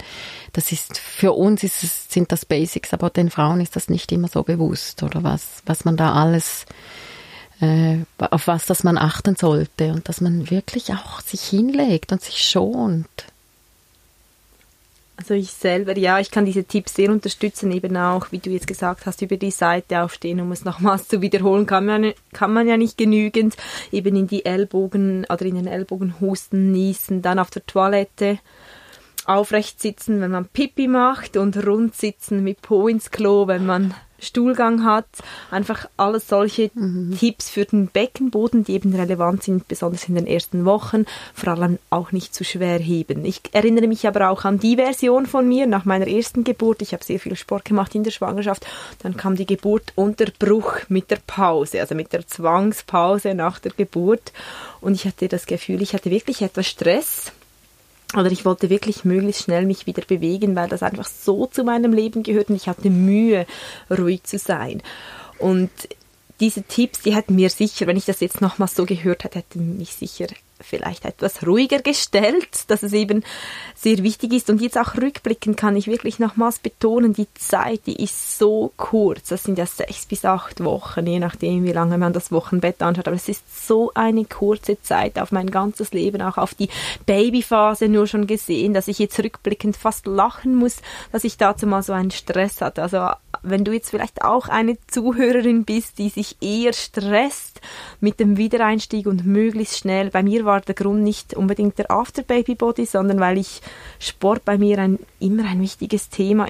das 0.53 0.71
ist, 0.71 0.97
für 0.97 1.33
uns 1.33 1.63
ist 1.63 1.83
es, 1.83 2.09
sind 2.09 2.31
das 2.31 2.45
Basics, 2.45 2.93
aber 2.93 3.09
den 3.09 3.31
Frauen 3.31 3.61
ist 3.61 3.75
das 3.75 3.89
nicht 3.89 4.11
immer 4.11 4.27
so 4.27 4.43
bewusst 4.43 5.01
oder? 5.03 5.23
Was, 5.23 5.63
was 5.65 5.85
man 5.85 5.97
da 5.97 6.13
alles 6.13 6.65
äh, 7.61 7.99
auf 8.17 8.47
was 8.47 8.65
das 8.65 8.83
man 8.83 8.97
achten 8.97 9.35
sollte 9.35 9.91
und 9.93 10.09
dass 10.09 10.21
man 10.21 10.49
wirklich 10.49 10.93
auch 10.93 11.21
sich 11.21 11.41
hinlegt 11.41 12.11
und 12.11 12.21
sich 12.21 12.37
schont. 12.37 13.07
Also 15.21 15.35
ich 15.35 15.51
selber, 15.51 15.95
ja, 15.99 16.19
ich 16.19 16.31
kann 16.31 16.45
diese 16.45 16.63
Tipps 16.63 16.95
sehr 16.95 17.11
unterstützen, 17.11 17.71
eben 17.71 17.95
auch, 17.95 18.31
wie 18.31 18.39
du 18.39 18.49
jetzt 18.49 18.65
gesagt 18.65 19.05
hast, 19.05 19.21
über 19.21 19.37
die 19.37 19.51
Seite 19.51 20.01
aufstehen, 20.01 20.41
um 20.41 20.51
es 20.51 20.65
nochmals 20.65 21.07
zu 21.07 21.21
wiederholen, 21.21 21.67
kann 21.67 21.85
man, 21.85 22.13
kann 22.33 22.51
man 22.51 22.67
ja 22.67 22.75
nicht 22.75 22.97
genügend, 22.97 23.55
eben 23.91 24.15
in 24.15 24.25
die 24.25 24.45
Ellbogen 24.45 25.27
oder 25.29 25.45
in 25.45 25.53
den 25.53 25.67
Ellbogen 25.67 26.19
husten, 26.19 26.71
niesen, 26.71 27.21
dann 27.21 27.37
auf 27.37 27.51
der 27.51 27.63
Toilette 27.67 28.39
aufrecht 29.25 29.81
sitzen, 29.81 30.21
wenn 30.21 30.31
man 30.31 30.45
Pipi 30.45 30.87
macht 30.87 31.37
und 31.37 31.65
rund 31.65 31.95
sitzen 31.95 32.43
mit 32.43 32.61
Po 32.61 32.87
ins 32.87 33.11
Klo, 33.11 33.47
wenn 33.47 33.65
man 33.65 33.93
Stuhlgang 34.21 34.85
hat, 34.85 35.07
einfach 35.49 35.89
alles 35.97 36.27
solche 36.27 36.69
mhm. 36.73 37.17
Tipps 37.17 37.49
für 37.49 37.65
den 37.65 37.87
Beckenboden, 37.87 38.63
die 38.63 38.73
eben 38.73 38.93
relevant 38.95 39.43
sind, 39.43 39.67
besonders 39.67 40.07
in 40.07 40.15
den 40.15 40.27
ersten 40.27 40.63
Wochen, 40.65 41.05
vor 41.33 41.53
allem 41.53 41.79
auch 41.89 42.11
nicht 42.11 42.33
zu 42.33 42.43
schwer 42.43 42.77
heben. 42.77 43.25
Ich 43.25 43.41
erinnere 43.51 43.87
mich 43.87 44.07
aber 44.07 44.29
auch 44.29 44.45
an 44.45 44.59
die 44.59 44.75
Version 44.75 45.25
von 45.25 45.47
mir 45.47 45.65
nach 45.65 45.85
meiner 45.85 46.07
ersten 46.07 46.43
Geburt. 46.43 46.81
Ich 46.81 46.93
habe 46.93 47.03
sehr 47.03 47.19
viel 47.19 47.35
Sport 47.35 47.65
gemacht 47.65 47.95
in 47.95 48.03
der 48.03 48.11
Schwangerschaft. 48.11 48.65
Dann 49.01 49.17
kam 49.17 49.35
die 49.35 49.47
Geburt 49.47 49.91
und 49.95 50.19
der 50.19 50.31
Bruch 50.37 50.81
mit 50.87 51.09
der 51.09 51.19
Pause, 51.25 51.81
also 51.81 51.95
mit 51.95 52.13
der 52.13 52.27
Zwangspause 52.27 53.33
nach 53.33 53.59
der 53.59 53.71
Geburt. 53.71 54.31
Und 54.81 54.93
ich 54.93 55.05
hatte 55.05 55.27
das 55.27 55.47
Gefühl, 55.47 55.81
ich 55.81 55.93
hatte 55.93 56.11
wirklich 56.11 56.41
etwas 56.43 56.67
Stress 56.67 57.31
oder 58.13 58.31
ich 58.31 58.45
wollte 58.45 58.69
wirklich 58.69 59.05
möglichst 59.05 59.43
schnell 59.43 59.65
mich 59.65 59.87
wieder 59.87 60.03
bewegen, 60.05 60.55
weil 60.55 60.69
das 60.69 60.83
einfach 60.83 61.07
so 61.07 61.45
zu 61.45 61.63
meinem 61.63 61.93
Leben 61.93 62.23
gehört 62.23 62.49
und 62.49 62.55
ich 62.55 62.67
hatte 62.67 62.89
Mühe, 62.89 63.45
ruhig 63.89 64.23
zu 64.23 64.37
sein. 64.37 64.81
Und 65.37 65.71
diese 66.39 66.63
Tipps, 66.63 67.01
die 67.01 67.15
hätten 67.15 67.35
mir 67.35 67.49
sicher, 67.49 67.87
wenn 67.87 67.97
ich 67.97 68.05
das 68.05 68.19
jetzt 68.19 68.41
nochmals 68.41 68.75
so 68.75 68.85
gehört 68.85 69.23
hätte, 69.23 69.39
hätten 69.39 69.77
mich 69.77 69.93
sicher 69.93 70.27
vielleicht 70.61 71.05
etwas 71.05 71.45
ruhiger 71.45 71.79
gestellt, 71.79 72.65
dass 72.67 72.83
es 72.83 72.93
eben 72.93 73.23
sehr 73.75 73.99
wichtig 73.99 74.33
ist. 74.33 74.49
Und 74.49 74.61
jetzt 74.61 74.77
auch 74.77 74.95
rückblickend 74.95 75.57
kann 75.57 75.75
ich 75.75 75.87
wirklich 75.87 76.19
nochmals 76.19 76.59
betonen, 76.59 77.13
die 77.13 77.27
Zeit, 77.35 77.81
die 77.85 78.01
ist 78.03 78.37
so 78.37 78.71
kurz. 78.77 79.29
Das 79.29 79.43
sind 79.43 79.57
ja 79.57 79.65
sechs 79.65 80.05
bis 80.05 80.25
acht 80.25 80.63
Wochen, 80.63 81.05
je 81.05 81.19
nachdem, 81.19 81.63
wie 81.63 81.71
lange 81.71 81.97
man 81.97 82.13
das 82.13 82.31
Wochenbett 82.31 82.81
anschaut. 82.81 83.07
Aber 83.07 83.15
es 83.15 83.29
ist 83.29 83.67
so 83.67 83.91
eine 83.95 84.25
kurze 84.25 84.81
Zeit 84.81 85.19
auf 85.19 85.31
mein 85.31 85.49
ganzes 85.49 85.91
Leben, 85.91 86.21
auch 86.21 86.37
auf 86.37 86.53
die 86.53 86.69
Babyphase 87.05 87.87
nur 87.87 88.07
schon 88.07 88.27
gesehen, 88.27 88.73
dass 88.73 88.87
ich 88.87 88.99
jetzt 88.99 89.19
rückblickend 89.19 89.77
fast 89.77 90.05
lachen 90.07 90.55
muss, 90.55 90.77
dass 91.11 91.23
ich 91.23 91.37
dazu 91.37 91.67
mal 91.67 91.83
so 91.83 91.93
einen 91.93 92.11
Stress 92.11 92.61
hatte. 92.61 92.81
Also 92.81 93.09
wenn 93.43 93.63
du 93.63 93.71
jetzt 93.71 93.89
vielleicht 93.89 94.23
auch 94.23 94.47
eine 94.47 94.77
Zuhörerin 94.87 95.65
bist, 95.65 95.97
die 95.97 96.09
sich 96.09 96.37
eher 96.41 96.73
stresst 96.73 97.61
mit 97.99 98.19
dem 98.19 98.37
Wiedereinstieg 98.37 99.07
und 99.07 99.25
möglichst 99.25 99.77
schnell, 99.79 100.09
bei 100.11 100.23
mir 100.23 100.45
war 100.45 100.50
der 100.59 100.75
Grund 100.75 101.03
nicht 101.03 101.33
unbedingt 101.33 101.77
der 101.77 101.89
After 101.89 102.23
Baby 102.23 102.55
Body, 102.55 102.85
sondern 102.85 103.19
weil 103.19 103.37
ich 103.37 103.61
Sport 103.99 104.43
bei 104.43 104.57
mir 104.57 104.79
ein, 104.79 104.99
immer 105.19 105.45
ein 105.45 105.61
wichtiges 105.61 106.09
Thema 106.09 106.47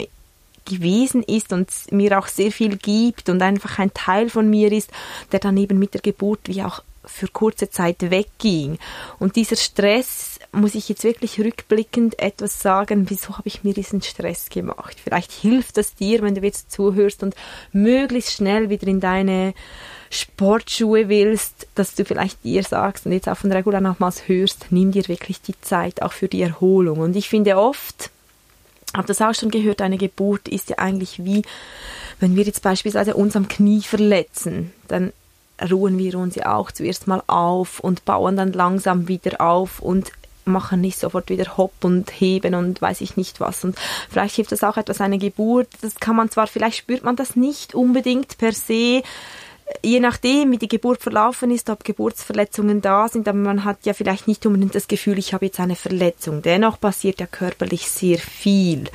gewesen 0.66 1.24
ist 1.24 1.54
und 1.54 1.70
mir 1.92 2.18
auch 2.18 2.28
sehr 2.28 2.52
viel 2.52 2.78
gibt 2.78 3.30
und 3.30 3.42
einfach 3.42 3.80
ein 3.80 3.94
Teil 3.94 4.30
von 4.30 4.50
mir 4.50 4.72
ist, 4.72 4.92
der 5.32 5.40
dann 5.40 5.58
eben 5.58 5.80
mit 5.80 5.94
der 5.94 6.02
Geburt 6.02 6.42
wie 6.46 6.64
auch 6.64 6.84
für 7.04 7.28
kurze 7.28 7.70
Zeit 7.70 8.12
wegging. 8.12 8.78
Und 9.20 9.36
dieser 9.36 9.56
Stress, 9.56 10.40
muss 10.54 10.76
ich 10.76 10.90
jetzt 10.90 11.04
wirklich 11.04 11.40
rückblickend 11.40 12.20
etwas 12.20 12.62
sagen, 12.62 13.10
wieso 13.10 13.38
habe 13.38 13.48
ich 13.48 13.64
mir 13.64 13.74
diesen 13.74 14.02
Stress 14.02 14.50
gemacht? 14.50 14.98
Vielleicht 15.02 15.32
hilft 15.32 15.78
das 15.78 15.96
dir, 15.96 16.22
wenn 16.22 16.36
du 16.36 16.42
jetzt 16.42 16.72
zuhörst 16.72 17.24
und 17.24 17.36
möglichst 17.72 18.34
schnell 18.34 18.70
wieder 18.70 18.88
in 18.88 19.00
deine 19.00 19.54
Sportschuhe 20.10 21.08
willst, 21.08 21.68
dass 21.76 21.96
du 21.96 22.04
vielleicht 22.04 22.44
dir 22.44 22.64
sagst 22.64 23.06
und 23.06 23.14
jetzt 23.14 23.30
auch 23.30 23.38
von 23.38 23.52
Regula 23.52 23.80
nochmals 23.80 24.28
hörst, 24.28 24.68
nimm 24.72 24.92
dir 24.92 25.08
wirklich 25.08 25.42
die 25.42 25.60
Zeit 25.62 26.02
auch 26.02 26.12
für 26.12 26.28
die 26.28 26.42
Erholung. 26.42 27.00
Und 27.00 27.16
ich 27.16 27.30
finde 27.30 27.58
oft, 27.58 28.10
habe 28.94 29.08
das 29.08 29.22
auch 29.22 29.34
schon 29.34 29.52
gehört, 29.52 29.82
eine 29.82 29.98
Geburt 29.98 30.50
ist 30.50 30.70
ja 30.70 30.80
eigentlich 30.80 31.24
wie, 31.24 31.44
wenn 32.20 32.36
wir 32.36 32.44
jetzt 32.44 32.62
beispielsweise 32.62 33.16
uns 33.16 33.38
am 33.38 33.48
Knie 33.48 33.84
verletzen, 33.84 34.74
dann 34.90 35.14
ruhen 35.70 35.98
wir 35.98 36.18
uns 36.18 36.36
ja 36.36 36.56
auch 36.56 36.72
zuerst 36.72 37.08
mal 37.08 37.24
auf 37.28 37.80
und 37.80 38.04
bauen 38.04 38.36
dann 38.36 38.52
langsam 38.52 39.08
wieder 39.08 39.40
auf 39.40 39.80
und 39.80 40.12
machen 40.46 40.82
nicht 40.82 41.00
sofort 41.00 41.30
wieder 41.30 41.58
hopp 41.58 41.74
und 41.84 42.10
heben 42.12 42.56
und 42.56 42.82
weiß 42.82 43.02
ich 43.02 43.18
nicht 43.18 43.40
was. 43.40 43.64
Und 43.64 43.78
vielleicht 44.10 44.36
hilft 44.36 44.52
das 44.52 44.64
auch 44.64 44.78
etwas 44.78 45.02
eine 45.02 45.18
Geburt. 45.18 45.68
Das 45.82 45.96
kann 45.96 46.16
man 46.16 46.30
zwar, 46.30 46.48
vielleicht 46.48 46.78
spürt 46.78 47.04
man 47.04 47.16
das 47.16 47.36
nicht 47.36 47.76
unbedingt 47.76 48.38
per 48.38 48.54
se, 48.54 49.04
je 49.84 50.00
nachdem, 50.00 50.52
wie 50.52 50.58
die 50.58 50.68
Geburt 50.68 51.02
verlaufen 51.02 51.52
ist, 51.52 51.70
ob 51.70 51.84
Geburtsverletzungen 51.84 52.82
da 52.82 53.08
sind, 53.08 53.28
aber 53.28 53.38
man 53.38 53.64
hat 53.66 53.86
ja 53.86 53.94
vielleicht 53.94 54.28
nicht 54.28 54.46
unbedingt 54.46 54.76
das 54.76 54.88
Gefühl, 54.88 55.18
ich 55.18 55.34
habe 55.34 55.46
jetzt 55.46 55.60
eine 55.60 55.76
Verletzung. 55.76 56.42
Dennoch 56.42 56.80
passiert 56.80 57.20
ja 57.20 57.28
körperlich 57.28 57.90
sehr 57.90 58.18
viel 58.18 58.86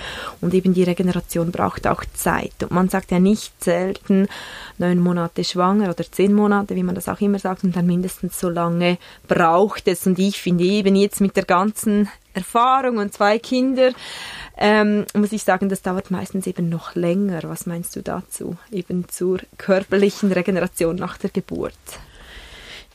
und 0.40 0.54
eben 0.54 0.74
die 0.74 0.82
Regeneration 0.82 1.50
braucht 1.52 1.86
auch 1.86 2.04
Zeit. 2.14 2.54
Und 2.62 2.70
man 2.72 2.88
sagt 2.88 3.10
ja 3.10 3.18
nicht 3.18 3.62
selten 3.62 4.28
neun 4.78 4.98
Monate 4.98 5.44
schwanger 5.44 5.90
oder 5.90 6.04
zehn 6.10 6.32
Monate, 6.32 6.74
wie 6.76 6.82
man 6.82 6.94
das 6.94 7.08
auch 7.08 7.20
immer 7.20 7.38
sagt, 7.38 7.64
und 7.64 7.76
dann 7.76 7.86
mindestens 7.86 8.38
so 8.38 8.48
lange 8.48 8.98
braucht 9.28 9.88
es. 9.88 10.06
Und 10.06 10.18
ich 10.18 10.40
finde 10.40 10.64
eben 10.64 10.96
jetzt 10.96 11.20
mit 11.20 11.36
der 11.36 11.44
ganzen 11.44 12.08
Erfahrung 12.36 12.98
und 12.98 13.12
zwei 13.12 13.38
Kinder, 13.38 13.92
ähm, 14.56 15.04
muss 15.14 15.32
ich 15.32 15.42
sagen, 15.42 15.68
das 15.68 15.82
dauert 15.82 16.10
meistens 16.10 16.46
eben 16.46 16.68
noch 16.68 16.94
länger. 16.94 17.40
Was 17.44 17.66
meinst 17.66 17.96
du 17.96 18.02
dazu? 18.02 18.56
Eben 18.70 19.08
zur 19.08 19.40
körperlichen 19.58 20.32
Regeneration 20.32 20.96
nach 20.96 21.18
der 21.18 21.30
Geburt. 21.30 21.74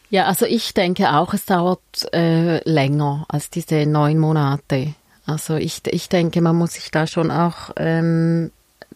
Ja, 0.09 0.25
also 0.25 0.45
ich 0.45 0.73
denke 0.73 1.13
auch, 1.13 1.33
es 1.33 1.45
dauert 1.45 1.79
äh, 2.13 2.67
länger 2.69 3.25
als 3.29 3.49
diese 3.49 3.85
neun 3.85 4.17
Monate. 4.17 4.93
Also 5.25 5.55
ich, 5.55 5.81
ich 5.85 6.09
denke, 6.09 6.41
man 6.41 6.55
muss 6.55 6.73
sich 6.73 6.91
da 6.91 7.07
schon 7.07 7.31
auch 7.31 7.71
ähm, 7.77 8.51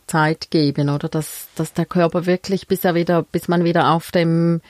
Zeit 0.08 0.52
geben, 0.52 0.90
oder 0.90 1.08
dass, 1.08 1.48
dass 1.56 1.74
der 1.74 1.86
Körper 1.86 2.26
wirklich, 2.26 2.68
bis 2.68 2.84
er 2.84 2.96
wieder, 2.96 3.24
bis 3.24 3.48
man 3.48 3.64
wieder 3.64 3.92
auf 3.92 4.12
dem 4.12 4.62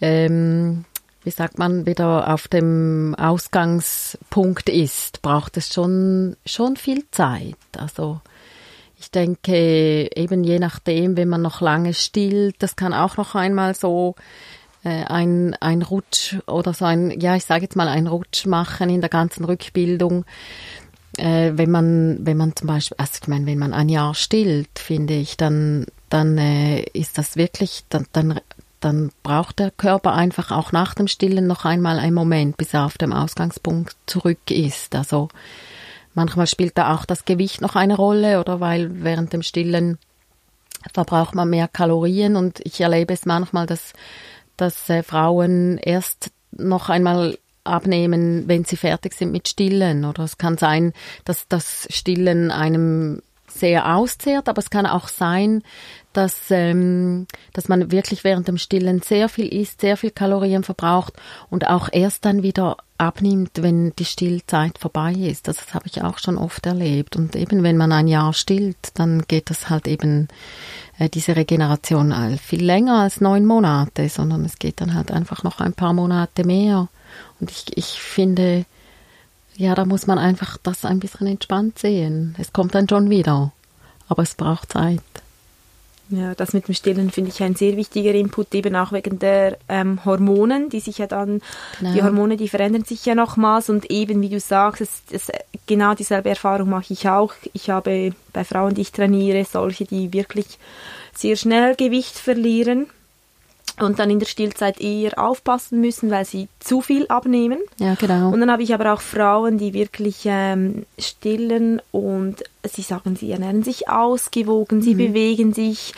ähm, 0.00 0.84
wie 1.24 1.30
sagt 1.30 1.58
man, 1.58 1.86
wieder 1.86 2.32
auf 2.32 2.48
dem 2.48 3.14
Ausgangspunkt 3.16 4.68
ist, 4.68 5.22
braucht 5.22 5.56
es 5.56 5.72
schon, 5.72 6.36
schon 6.44 6.76
viel 6.76 7.04
Zeit. 7.10 7.56
Also, 7.76 8.20
ich 8.98 9.10
denke, 9.10 10.10
eben 10.14 10.44
je 10.44 10.58
nachdem, 10.58 11.16
wenn 11.16 11.28
man 11.28 11.42
noch 11.42 11.60
lange 11.60 11.94
stillt, 11.94 12.56
das 12.60 12.76
kann 12.76 12.92
auch 12.92 13.16
noch 13.16 13.34
einmal 13.34 13.74
so 13.74 14.14
äh, 14.84 15.04
ein, 15.04 15.56
ein 15.60 15.82
Rutsch 15.82 16.36
oder 16.46 16.74
so 16.74 16.84
ein, 16.84 17.18
ja, 17.20 17.36
ich 17.36 17.44
sage 17.44 17.62
jetzt 17.62 17.76
mal 17.76 17.88
ein 17.88 18.06
Rutsch 18.06 18.46
machen 18.46 18.90
in 18.90 19.00
der 19.00 19.10
ganzen 19.10 19.44
Rückbildung. 19.44 20.24
Äh, 21.18 21.52
wenn 21.54 21.70
man, 21.70 22.18
wenn 22.22 22.36
man 22.36 22.56
zum 22.56 22.68
Beispiel, 22.68 22.96
also 22.98 23.18
ich 23.20 23.28
meine, 23.28 23.46
wenn 23.46 23.58
man 23.58 23.74
ein 23.74 23.88
Jahr 23.88 24.14
stillt, 24.14 24.78
finde 24.78 25.14
ich, 25.14 25.36
dann, 25.36 25.86
dann 26.08 26.38
äh, 26.38 26.82
ist 26.94 27.18
das 27.18 27.36
wirklich, 27.36 27.84
dann, 27.90 28.06
dann 28.12 28.40
dann 28.84 29.12
braucht 29.22 29.58
der 29.58 29.70
Körper 29.70 30.12
einfach 30.12 30.50
auch 30.50 30.72
nach 30.72 30.94
dem 30.94 31.08
Stillen 31.08 31.46
noch 31.46 31.64
einmal 31.64 31.98
einen 31.98 32.14
Moment, 32.14 32.56
bis 32.56 32.74
er 32.74 32.84
auf 32.84 32.98
dem 32.98 33.12
Ausgangspunkt 33.12 33.96
zurück 34.06 34.50
ist. 34.50 34.94
Also 34.94 35.28
manchmal 36.14 36.46
spielt 36.46 36.76
da 36.76 36.94
auch 36.94 37.04
das 37.04 37.24
Gewicht 37.24 37.60
noch 37.60 37.76
eine 37.76 37.96
Rolle 37.96 38.40
oder 38.40 38.60
weil 38.60 39.02
während 39.02 39.32
dem 39.32 39.42
Stillen 39.42 39.98
verbraucht 40.92 41.34
man 41.34 41.48
mehr 41.48 41.68
Kalorien 41.68 42.36
und 42.36 42.60
ich 42.60 42.80
erlebe 42.80 43.14
es 43.14 43.24
manchmal, 43.24 43.66
dass, 43.66 43.92
dass 44.56 44.90
äh, 44.90 45.02
Frauen 45.02 45.78
erst 45.78 46.30
noch 46.50 46.88
einmal 46.88 47.38
abnehmen, 47.64 48.48
wenn 48.48 48.64
sie 48.64 48.76
fertig 48.76 49.14
sind 49.14 49.32
mit 49.32 49.48
Stillen. 49.48 50.04
Oder 50.04 50.24
es 50.24 50.38
kann 50.38 50.58
sein, 50.58 50.92
dass 51.24 51.46
das 51.48 51.86
Stillen 51.90 52.50
einem 52.50 53.22
sehr 53.46 53.94
auszehrt, 53.94 54.48
aber 54.48 54.58
es 54.58 54.70
kann 54.70 54.86
auch 54.86 55.08
sein, 55.08 55.62
dass, 56.12 56.50
ähm, 56.50 57.26
dass 57.52 57.68
man 57.68 57.90
wirklich 57.90 58.24
während 58.24 58.48
dem 58.48 58.58
Stillen 58.58 59.02
sehr 59.02 59.28
viel 59.28 59.48
isst, 59.48 59.80
sehr 59.80 59.96
viel 59.96 60.10
Kalorien 60.10 60.64
verbraucht 60.64 61.14
und 61.50 61.68
auch 61.68 61.88
erst 61.92 62.24
dann 62.24 62.42
wieder 62.42 62.76
abnimmt, 62.98 63.62
wenn 63.62 63.92
die 63.96 64.04
Stillzeit 64.04 64.78
vorbei 64.78 65.12
ist. 65.12 65.48
Das, 65.48 65.74
habe 65.74 65.86
ich 65.86 66.02
auch 66.02 66.18
schon 66.18 66.38
oft 66.38 66.64
erlebt. 66.66 67.16
Und 67.16 67.34
eben 67.34 67.62
wenn 67.62 67.76
man 67.76 67.92
ein 67.92 68.06
Jahr 68.06 68.32
stillt, 68.32 68.76
dann 68.94 69.24
geht 69.26 69.50
das 69.50 69.70
halt 69.70 69.88
eben 69.88 70.28
äh, 70.98 71.08
diese 71.08 71.34
Regeneration 71.34 72.38
viel 72.38 72.64
länger 72.64 73.00
als 73.00 73.20
neun 73.20 73.44
Monate, 73.44 74.08
sondern 74.08 74.44
es 74.44 74.58
geht 74.58 74.80
dann 74.80 74.94
halt 74.94 75.10
einfach 75.10 75.42
noch 75.42 75.60
ein 75.60 75.72
paar 75.72 75.92
Monate 75.92 76.44
mehr. 76.44 76.88
Und 77.40 77.50
ich, 77.50 77.76
ich 77.76 78.00
finde, 78.00 78.64
ja, 79.56 79.74
da 79.74 79.84
muss 79.84 80.06
man 80.06 80.18
einfach 80.18 80.58
das 80.62 80.84
ein 80.84 81.00
bisschen 81.00 81.26
entspannt 81.26 81.78
sehen. 81.78 82.34
Es 82.38 82.52
kommt 82.52 82.74
dann 82.74 82.88
schon 82.88 83.10
wieder, 83.10 83.52
aber 84.08 84.22
es 84.22 84.34
braucht 84.34 84.72
Zeit. 84.72 85.00
Ja, 86.12 86.34
das 86.34 86.52
mit 86.52 86.68
dem 86.68 86.74
Stillen 86.74 87.10
finde 87.10 87.30
ich 87.30 87.42
ein 87.42 87.54
sehr 87.54 87.74
wichtiger 87.78 88.12
Input, 88.12 88.54
eben 88.54 88.76
auch 88.76 88.92
wegen 88.92 89.18
der 89.18 89.56
ähm, 89.66 90.04
Hormonen, 90.04 90.68
die 90.68 90.80
sich 90.80 90.98
ja 90.98 91.06
dann, 91.06 91.40
genau. 91.78 91.94
die 91.94 92.02
Hormone, 92.02 92.36
die 92.36 92.48
verändern 92.48 92.84
sich 92.84 93.06
ja 93.06 93.14
nochmals 93.14 93.70
und 93.70 93.90
eben, 93.90 94.20
wie 94.20 94.28
du 94.28 94.38
sagst, 94.38 94.82
es, 94.82 95.02
es, 95.10 95.32
genau 95.66 95.94
dieselbe 95.94 96.28
Erfahrung 96.28 96.68
mache 96.68 96.92
ich 96.92 97.08
auch. 97.08 97.32
Ich 97.54 97.70
habe 97.70 98.12
bei 98.34 98.44
Frauen, 98.44 98.74
die 98.74 98.82
ich 98.82 98.92
trainiere, 98.92 99.46
solche, 99.46 99.86
die 99.86 100.12
wirklich 100.12 100.58
sehr 101.14 101.36
schnell 101.36 101.76
Gewicht 101.76 102.18
verlieren 102.18 102.88
und 103.82 103.98
dann 103.98 104.10
in 104.10 104.18
der 104.18 104.26
Stillzeit 104.26 104.80
eher 104.80 105.18
aufpassen 105.18 105.80
müssen, 105.80 106.10
weil 106.10 106.24
sie 106.24 106.48
zu 106.60 106.80
viel 106.80 107.06
abnehmen. 107.08 107.58
Ja, 107.78 107.94
genau. 107.94 108.30
Und 108.30 108.40
dann 108.40 108.50
habe 108.50 108.62
ich 108.62 108.74
aber 108.74 108.92
auch 108.92 109.00
Frauen, 109.00 109.58
die 109.58 109.74
wirklich 109.74 110.22
ähm, 110.24 110.86
stillen 110.98 111.80
und 111.90 112.42
sie 112.64 112.82
sagen, 112.82 113.16
sie 113.16 113.30
ernähren 113.32 113.62
sich 113.62 113.88
ausgewogen, 113.88 114.82
sie 114.82 114.94
mhm. 114.94 114.98
bewegen 114.98 115.52
sich 115.52 115.94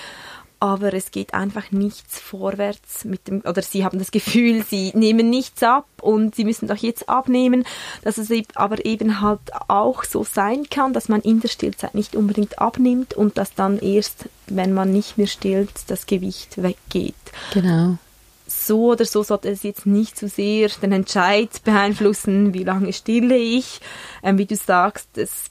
aber 0.65 0.95
es 0.95 1.11
geht 1.11 1.35
einfach 1.35 1.73
nichts 1.73 2.19
vorwärts 2.19 3.05
mit 3.05 3.29
dem, 3.29 3.43
oder 3.43 3.61
sie 3.61 3.85
haben 3.85 3.99
das 3.99 4.11
Gefühl, 4.11 4.65
sie 4.65 4.93
nehmen 4.95 5.29
nichts 5.29 5.63
ab 5.63 5.85
und 6.01 6.35
sie 6.35 6.45
müssen 6.45 6.69
doch 6.69 6.79
jetzt 6.79 7.07
abnehmen, 7.07 7.67
dass 8.01 8.17
es 8.17 8.31
aber 8.55 8.83
eben 8.87 9.21
halt 9.21 9.41
auch 9.69 10.05
so 10.05 10.25
sein 10.25 10.65
kann, 10.71 10.95
dass 10.95 11.11
man 11.11 11.21
in 11.21 11.41
der 11.41 11.49
Stillzeit 11.49 11.95
nicht 11.95 12.17
unbedingt 12.17 12.61
abnimmt 12.61 13.13
und 13.13 13.37
dass 13.37 13.55
dann 13.55 13.79
erst, 13.79 14.31
wenn 14.47 14.73
man 14.73 14.91
nicht 14.91 15.19
mehr 15.19 15.27
stillt, 15.27 15.71
das 15.89 16.07
Gewicht 16.07 16.63
weggeht. 16.63 17.15
Genau. 17.53 17.99
So 18.47 18.93
oder 18.93 19.05
so 19.05 19.23
sollte 19.23 19.49
es 19.49 19.63
jetzt 19.63 19.87
nicht 19.87 20.19
zu 20.19 20.29
so 20.29 20.35
sehr 20.37 20.69
den 20.83 20.93
Entscheid 20.93 21.51
beeinflussen, 21.65 22.53
wie 22.53 22.65
lange 22.65 22.93
stille 22.93 23.37
ich. 23.37 23.81
Ähm, 24.23 24.39
wie 24.39 24.47
du 24.47 24.57
sagst, 24.57 25.17
es 25.17 25.51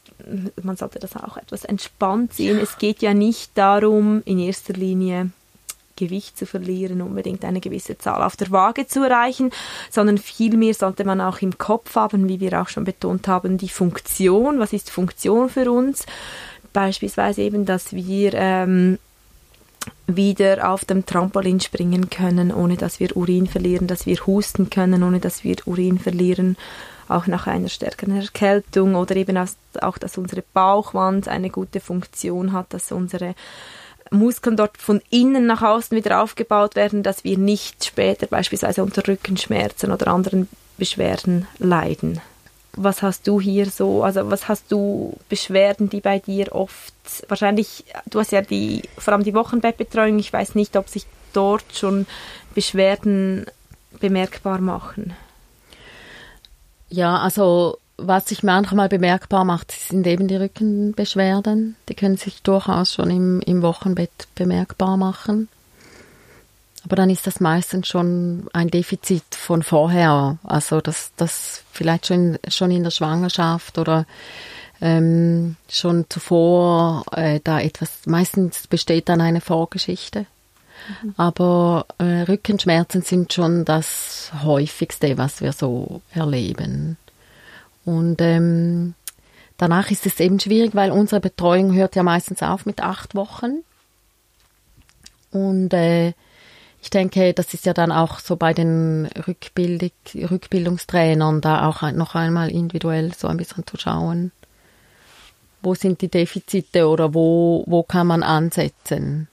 man 0.62 0.78
sollte 0.78 1.00
das 1.00 1.16
auch 1.16 1.38
etwas 1.38 1.66
entspannt 1.66 2.34
sehen. 2.34 2.60
Es 2.60 2.78
geht 2.78 3.02
ja 3.02 3.14
nicht 3.14 3.52
darum, 3.56 4.22
in 4.26 4.40
erster 4.40 4.74
Linie 4.74 5.32
Gewicht 5.96 6.38
zu 6.38 6.46
verlieren, 6.46 7.02
unbedingt 7.02 7.46
eine 7.46 7.60
gewisse 7.60 7.98
Zahl 7.98 8.24
auf 8.24 8.36
der 8.36 8.52
Waage 8.52 8.88
zu 8.88 9.04
erreichen, 9.04 9.52
sondern 9.92 10.18
vielmehr 10.18 10.74
sollte 10.74 11.06
man 11.06 11.22
auch 11.22 11.40
im 11.42 11.58
Kopf 11.58 11.96
haben, 11.96 12.28
wie 12.28 12.40
wir 12.40 12.60
auch 12.62 12.70
schon 12.70 12.84
betont 12.84 13.28
haben, 13.28 13.58
die 13.58 13.70
Funktion. 13.70 14.60
Was 14.60 14.74
ist 14.74 14.90
Funktion 14.90 15.50
für 15.50 15.72
uns? 15.72 16.06
Beispielsweise 16.74 17.44
eben, 17.44 17.66
dass 17.66 17.94
wir 17.94 18.34
ähm, 18.34 18.98
wieder 20.08 20.70
auf 20.70 20.86
dem 20.86 21.06
Trampolin 21.06 21.60
springen 21.60 22.10
können, 22.10 22.54
ohne 22.54 22.78
dass 22.78 23.00
wir 23.00 23.16
Urin 23.16 23.48
verlieren, 23.48 23.88
dass 23.88 24.06
wir 24.06 24.18
husten 24.26 24.70
können, 24.70 25.04
ohne 25.04 25.20
dass 25.20 25.44
wir 25.44 25.56
Urin 25.66 26.00
verlieren 26.00 26.58
auch 27.10 27.28
nach 27.28 27.48
einer 27.48 27.70
stärkeren 27.70 28.18
Erkältung 28.18 28.96
oder 28.96 29.16
eben 29.16 29.38
auch, 29.38 29.98
dass 29.98 30.18
unsere 30.18 30.44
Bauchwand 30.54 31.28
eine 31.28 31.50
gute 31.50 31.80
Funktion 31.80 32.54
hat, 32.54 32.74
dass 32.74 32.92
unsere 32.92 33.36
Muskeln 34.10 34.58
dort 34.58 34.78
von 34.78 35.02
innen 35.10 35.46
nach 35.48 35.62
außen 35.62 35.98
wieder 35.98 36.22
aufgebaut 36.22 36.76
werden, 36.76 37.04
dass 37.04 37.24
wir 37.24 37.38
nicht 37.38 37.86
später 37.86 38.28
beispielsweise 38.28 38.84
unter 38.84 39.08
Rückenschmerzen 39.08 39.92
oder 39.92 40.08
anderen 40.08 40.48
Beschwerden 40.78 41.48
leiden. 41.60 42.22
Was 42.76 43.02
hast 43.02 43.28
du 43.28 43.40
hier 43.40 43.70
so, 43.70 44.04
also 44.04 44.32
was 44.32 44.48
hast 44.48 44.72
du 44.72 45.16
Beschwerden, 45.30 45.90
die 45.90 46.02
bei 46.02 46.20
dir 46.20 46.54
oft, 46.56 46.94
wahrscheinlich, 47.28 47.86
du 48.08 48.20
hast 48.20 48.32
ja 48.32 48.42
die, 48.42 48.84
vor 48.98 49.14
allem 49.14 49.24
die 49.24 49.36
Wochenbettbetreuung, 49.36 50.18
ich 50.18 50.34
weiß 50.34 50.56
nicht, 50.56 50.76
ob 50.76 50.90
sich 50.90 51.06
dort 51.34 51.66
schon 51.74 52.08
Beschwerden 52.56 53.46
bemerkbar 54.00 54.60
machen. 54.60 55.14
Ja, 56.90 57.18
also 57.18 57.78
was 57.98 58.28
sich 58.28 58.44
manchmal 58.44 58.90
bemerkbar 58.90 59.46
macht, 59.46 59.72
sind 59.72 60.06
eben 60.08 60.28
die 60.28 60.36
Rückenbeschwerden. 60.36 61.76
Die 61.90 61.96
können 61.96 62.18
sich 62.18 62.42
durchaus 62.42 62.94
schon 62.94 63.10
im, 63.10 63.42
im 63.42 63.62
Wochenbett 63.62 64.28
bemerkbar 64.36 64.98
machen. 64.98 65.48
Aber 66.86 66.96
dann 66.96 67.10
ist 67.10 67.28
das 67.28 67.40
meistens 67.40 67.88
schon 67.88 68.48
ein 68.52 68.70
Defizit 68.70 69.36
von 69.36 69.64
vorher. 69.64 70.38
Also 70.44 70.82
das, 70.82 71.12
das 71.16 71.64
vielleicht 71.72 72.08
schon, 72.08 72.38
schon 72.50 72.72
in 72.72 72.84
der 72.84 72.92
Schwangerschaft 72.92 73.78
oder 73.78 74.06
ähm, 74.82 75.56
schon 75.70 76.06
zuvor 76.10 77.06
äh, 77.14 77.40
da 77.42 77.62
etwas, 77.62 78.06
meistens 78.06 78.68
besteht 78.68 79.08
dann 79.08 79.22
eine 79.22 79.40
Vorgeschichte. 79.40 80.26
Mhm. 81.02 81.14
Aber 81.16 81.86
äh, 82.00 82.24
Rückenschmerzen 82.24 83.02
sind 83.02 83.32
schon 83.32 83.64
das 83.64 84.32
häufigste, 84.44 85.18
was 85.18 85.40
wir 85.40 85.54
so 85.54 86.02
erleben. 86.14 86.98
Und 87.86 88.20
ähm, 88.20 88.94
danach 89.58 89.90
ist 89.90 90.06
es 90.06 90.20
eben 90.20 90.40
schwierig, 90.42 90.76
weil 90.76 90.92
unsere 90.92 91.22
Betreuung 91.22 91.74
hört 91.74 91.96
ja 91.96 92.04
meistens 92.04 92.44
auf 92.44 92.66
mit 92.66 92.82
acht 92.82 93.16
Wochen. 93.16 93.64
Und 95.32 95.74
äh, 95.74 96.14
ich 96.84 96.90
denke, 96.90 97.34
das 97.34 97.54
ist 97.54 97.66
ja 97.66 97.74
dann 97.74 97.94
auch 97.94 98.20
so 98.20 98.36
bei 98.36 98.54
den 98.54 99.08
Rückbildung, 99.26 99.92
Rückbildungstrainern 100.14 101.40
da 101.40 101.70
auch 101.70 101.82
noch 101.94 102.14
einmal 102.14 102.52
individuell 102.52 103.14
so 103.14 103.30
ein 103.30 103.38
bisschen 103.38 103.66
zu 103.66 103.78
schauen, 103.78 104.34
wo 105.62 105.76
sind 105.76 106.02
die 106.02 106.10
Defizite 106.10 106.90
oder 106.90 107.14
wo, 107.14 107.64
wo 107.68 107.84
kann 107.84 108.08
man 108.08 108.22
ansetzen. 108.22 109.30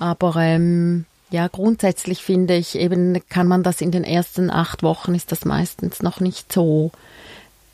Aber 0.00 0.34
ähm, 0.38 1.06
ja, 1.30 1.46
grundsätzlich 1.46 2.24
finde 2.24 2.56
ich 2.56 2.76
eben, 2.76 3.20
kann 3.28 3.46
man 3.46 3.62
das 3.62 3.80
in 3.80 3.92
den 3.92 4.02
ersten 4.02 4.50
acht 4.50 4.82
Wochen, 4.82 5.14
ist 5.14 5.30
das 5.30 5.44
meistens 5.44 6.02
noch 6.02 6.18
nicht 6.18 6.52
so, 6.52 6.90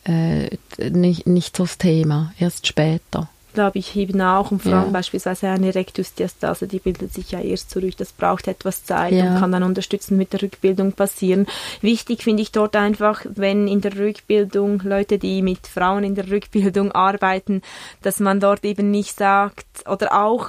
äh, 0.04 0.50
nicht, 0.76 1.26
nicht 1.26 1.56
so 1.56 1.62
das 1.64 1.78
Thema, 1.78 2.34
erst 2.38 2.66
später 2.66 3.30
glaube 3.52 3.78
ich, 3.78 3.96
eben 3.96 4.20
auch. 4.20 4.50
Und 4.50 4.64
allem 4.66 4.84
ja. 4.86 4.90
beispielsweise 4.90 5.48
eine 5.48 5.74
Rektusdiastase, 5.74 6.66
die 6.66 6.78
bildet 6.78 7.12
sich 7.12 7.30
ja 7.30 7.40
erst 7.40 7.70
zurück. 7.70 7.96
Das 7.96 8.12
braucht 8.12 8.48
etwas 8.48 8.84
Zeit 8.84 9.12
ja. 9.12 9.34
und 9.34 9.40
kann 9.40 9.52
dann 9.52 9.62
unterstützend 9.62 10.18
mit 10.18 10.32
der 10.32 10.42
Rückbildung 10.42 10.92
passieren. 10.92 11.46
Wichtig 11.80 12.22
finde 12.22 12.42
ich 12.42 12.52
dort 12.52 12.76
einfach, 12.76 13.24
wenn 13.28 13.68
in 13.68 13.80
der 13.80 13.96
Rückbildung 13.96 14.80
Leute, 14.80 15.18
die 15.18 15.42
mit 15.42 15.66
Frauen 15.66 16.04
in 16.04 16.14
der 16.14 16.30
Rückbildung 16.30 16.92
arbeiten, 16.92 17.62
dass 18.02 18.20
man 18.20 18.40
dort 18.40 18.64
eben 18.64 18.90
nicht 18.90 19.16
sagt, 19.16 19.66
oder 19.86 20.24
auch 20.24 20.48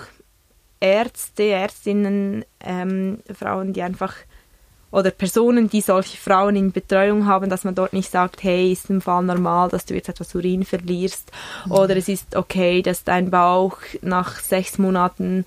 Ärzte, 0.79 1.43
Ärztinnen, 1.43 2.43
ähm, 2.59 3.19
Frauen, 3.33 3.73
die 3.73 3.81
einfach 3.81 4.15
oder 4.93 5.10
Personen, 5.10 5.69
die 5.69 5.82
solche 5.82 6.17
Frauen 6.17 6.56
in 6.56 6.71
Betreuung 6.71 7.25
haben, 7.25 7.49
dass 7.49 7.63
man 7.63 7.73
dort 7.73 7.93
nicht 7.93 8.12
sagt, 8.12 8.43
hey, 8.43 8.71
ist 8.71 8.91
im 8.91 9.01
Fall 9.01 9.23
normal, 9.23 9.69
dass 9.69 9.86
du 9.86 9.95
jetzt 9.95 10.08
etwas 10.08 10.36
Urin 10.36 10.65
verlierst 10.65 11.32
mhm. 11.65 11.71
oder 11.71 11.97
es 11.97 12.08
ist 12.08 12.36
okay, 12.36 12.84
dass 12.84 13.03
dein 13.03 13.32
Bauch 13.32 13.77
nach 14.03 14.39
sechs 14.39 14.77
Monaten 14.77 15.45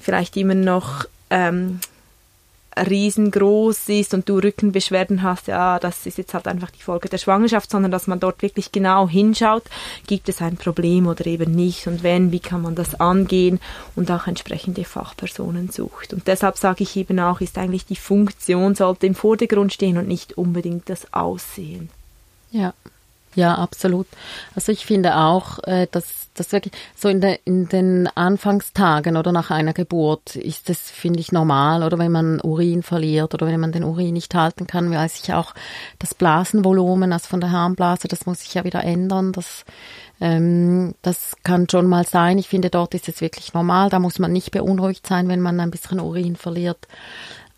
vielleicht 0.00 0.36
immer 0.36 0.56
noch 0.56 1.04
ähm, 1.30 1.78
riesengroß 2.86 3.88
ist 3.88 4.14
und 4.14 4.28
du 4.28 4.38
Rückenbeschwerden 4.38 5.22
hast, 5.22 5.48
ja, 5.48 5.78
das 5.78 6.06
ist 6.06 6.18
jetzt 6.18 6.34
halt 6.34 6.46
einfach 6.46 6.70
die 6.70 6.82
Folge 6.82 7.08
der 7.08 7.18
Schwangerschaft, 7.18 7.70
sondern 7.70 7.90
dass 7.90 8.06
man 8.06 8.20
dort 8.20 8.42
wirklich 8.42 8.72
genau 8.72 9.08
hinschaut, 9.08 9.64
gibt 10.06 10.28
es 10.28 10.40
ein 10.40 10.56
Problem 10.56 11.06
oder 11.06 11.26
eben 11.26 11.52
nicht 11.52 11.86
und 11.86 12.02
wenn, 12.02 12.32
wie 12.32 12.40
kann 12.40 12.62
man 12.62 12.74
das 12.74 12.98
angehen 13.00 13.60
und 13.96 14.10
auch 14.10 14.26
entsprechende 14.26 14.84
Fachpersonen 14.84 15.70
sucht. 15.70 16.12
Und 16.12 16.26
deshalb 16.26 16.56
sage 16.56 16.84
ich 16.84 16.96
eben 16.96 17.18
auch, 17.20 17.40
ist 17.40 17.58
eigentlich 17.58 17.86
die 17.86 17.96
Funktion 17.96 18.74
sollte 18.74 19.06
im 19.06 19.14
Vordergrund 19.14 19.72
stehen 19.72 19.98
und 19.98 20.08
nicht 20.08 20.38
unbedingt 20.38 20.88
das 20.88 21.12
Aussehen. 21.12 21.90
Ja. 22.50 22.72
Ja, 23.34 23.54
absolut. 23.54 24.06
Also 24.54 24.72
ich 24.72 24.86
finde 24.86 25.16
auch, 25.16 25.58
äh, 25.64 25.86
dass 25.90 26.28
das 26.34 26.52
wirklich 26.52 26.72
so 26.96 27.08
in, 27.08 27.20
der, 27.20 27.46
in 27.46 27.68
den 27.68 28.08
Anfangstagen 28.14 29.16
oder 29.16 29.32
nach 29.32 29.50
einer 29.50 29.72
Geburt 29.72 30.36
ist 30.36 30.68
das, 30.68 30.90
finde 30.90 31.20
ich, 31.20 31.32
normal. 31.32 31.82
Oder 31.82 31.98
wenn 31.98 32.12
man 32.12 32.40
Urin 32.40 32.82
verliert 32.82 33.34
oder 33.34 33.46
wenn 33.46 33.60
man 33.60 33.72
den 33.72 33.84
Urin 33.84 34.14
nicht 34.14 34.34
halten 34.34 34.66
kann, 34.66 34.90
weiß 34.90 35.20
ich 35.22 35.32
auch, 35.32 35.54
das 35.98 36.14
Blasenvolumen, 36.14 37.12
also 37.12 37.28
von 37.28 37.40
der 37.40 37.52
Harnblase, 37.52 38.08
das 38.08 38.26
muss 38.26 38.40
sich 38.40 38.54
ja 38.54 38.64
wieder 38.64 38.82
ändern. 38.84 39.32
Das, 39.32 39.64
ähm, 40.20 40.94
das 41.02 41.36
kann 41.42 41.68
schon 41.68 41.86
mal 41.86 42.06
sein. 42.06 42.38
Ich 42.38 42.48
finde, 42.48 42.70
dort 42.70 42.94
ist 42.94 43.08
es 43.08 43.20
wirklich 43.20 43.52
normal. 43.54 43.90
Da 43.90 43.98
muss 43.98 44.18
man 44.18 44.32
nicht 44.32 44.50
beunruhigt 44.50 45.06
sein, 45.06 45.28
wenn 45.28 45.40
man 45.40 45.60
ein 45.60 45.70
bisschen 45.70 46.00
Urin 46.00 46.36
verliert. 46.36 46.86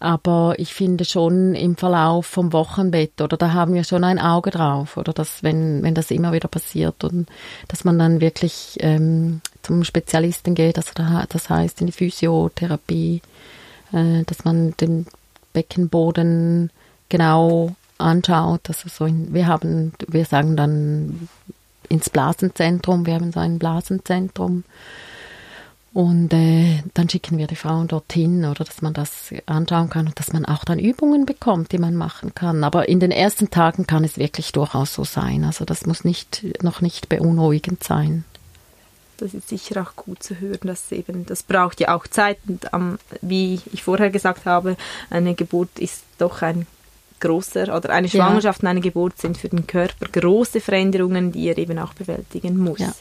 Aber 0.01 0.55
ich 0.57 0.73
finde 0.73 1.05
schon 1.05 1.55
im 1.55 1.77
Verlauf 1.77 2.25
vom 2.25 2.55
Wochenbett, 2.55 3.21
oder 3.21 3.37
da 3.37 3.53
haben 3.53 3.75
wir 3.75 3.85
schon 3.85 4.03
ein 4.03 4.19
Auge 4.19 4.51
drauf, 4.51 4.97
oder 4.97 5.13
dass, 5.13 5.43
wenn, 5.43 5.83
wenn 5.83 5.95
das 5.95 6.11
immer 6.11 6.33
wieder 6.33 6.49
passiert 6.49 7.05
und 7.05 7.29
dass 7.69 7.85
man 7.85 7.99
dann 7.99 8.23
wirklich 8.23 8.79
ähm, 8.81 9.43
zum 9.63 9.85
Spezialisten 9.85 10.55
geht, 10.55 10.79
also 10.79 10.93
da, 10.95 11.27
das 11.29 11.51
heißt 11.51 11.83
in 11.83 11.87
die 11.87 11.93
Physiotherapie, 11.93 13.21
äh, 13.93 14.25
dass 14.25 14.45
man 14.45 14.75
den 14.81 15.07
Beckenboden 15.53 16.71
genau 17.11 17.75
anschaut. 17.99 18.63
Also 18.69 18.89
so 18.89 19.05
in, 19.05 19.35
wir 19.35 19.47
haben, 19.47 19.93
wir 20.09 20.25
sagen 20.25 20.57
dann 20.57 21.29
ins 21.91 22.09
Blasenzentrum, 22.09 23.05
wir 23.05 23.15
haben 23.15 23.33
so 23.33 23.41
ein 23.41 23.59
Blasenzentrum, 23.59 24.65
und 25.93 26.33
äh, 26.33 26.83
dann 26.95 27.09
schicken 27.09 27.37
wir 27.37 27.49
die 27.49 27.57
Frauen 27.57 27.89
dorthin, 27.89 28.45
oder 28.45 28.65
dass 28.65 28.81
man 28.81 28.95
das 28.95 29.35
anschauen 29.47 29.91
kann 29.91 30.07
und 30.07 30.19
dass 30.21 30.33
man 30.33 30.45
auch 30.45 30.65
dann 30.65 30.79
Übungen 30.79 31.27
bekommt, 31.27 31.73
die 31.73 31.79
man 31.79 31.97
machen 31.97 32.33
kann. 32.35 32.63
Aber 32.63 32.89
in 32.89 33.01
den 33.01 33.11
ersten 33.11 33.51
Tagen 33.51 33.87
kann 33.87 34.05
es 34.05 34.17
wirklich 34.17 34.53
durchaus 34.53 34.95
so 34.95 35.03
sein. 35.03 35.45
Also 35.45 35.65
das 35.65 35.87
muss 35.87 36.05
nicht 36.05 36.47
noch 36.63 36.81
nicht 36.81 37.09
beunruhigend 37.09 37.83
sein. 37.83 38.25
Das 39.17 39.35
ist 39.35 39.49
sicher 39.49 39.83
auch 39.83 39.97
gut 39.97 40.23
zu 40.23 40.41
hören, 40.41 40.61
dass 40.63 40.93
eben, 40.93 41.27
das 41.27 41.43
braucht 41.43 41.81
ja 41.81 41.95
auch 41.95 42.07
Zeit 42.07 42.39
und 42.47 42.73
um, 42.73 42.99
wie 43.21 43.61
ich 43.73 43.83
vorher 43.83 44.11
gesagt 44.11 44.47
habe, 44.47 44.77
eine 45.11 45.35
Geburt 45.35 45.79
ist 45.79 46.05
doch 46.19 46.41
ein 46.41 46.67
großer 47.19 47.77
oder 47.77 47.91
eine 47.91 48.09
Schwangerschaft 48.09 48.63
ja. 48.63 48.69
und 48.69 48.71
eine 48.71 48.81
Geburt 48.81 49.19
sind 49.19 49.37
für 49.37 49.51
den 49.51 49.67
Körper 49.67 50.07
große 50.07 50.61
Veränderungen, 50.61 51.33
die 51.33 51.49
er 51.49 51.59
eben 51.59 51.79
auch 51.79 51.93
bewältigen 51.93 52.57
muss. 52.57 52.79
Ja. 52.79 52.95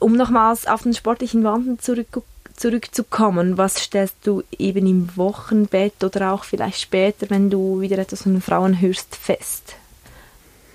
Um 0.00 0.16
nochmals 0.16 0.66
auf 0.66 0.82
den 0.82 0.94
sportlichen 0.94 1.44
Wandel 1.44 1.78
zurück, 1.78 2.22
zurückzukommen, 2.54 3.58
was 3.58 3.76
stellst 3.82 4.16
du 4.24 4.42
eben 4.58 4.86
im 4.86 5.16
Wochenbett 5.16 6.02
oder 6.02 6.32
auch 6.32 6.44
vielleicht 6.44 6.80
später, 6.80 7.30
wenn 7.30 7.50
du 7.50 7.80
wieder 7.80 7.98
etwas 7.98 8.22
von 8.22 8.32
den 8.32 8.42
Frauen 8.42 8.80
hörst, 8.80 9.14
fest? 9.14 9.76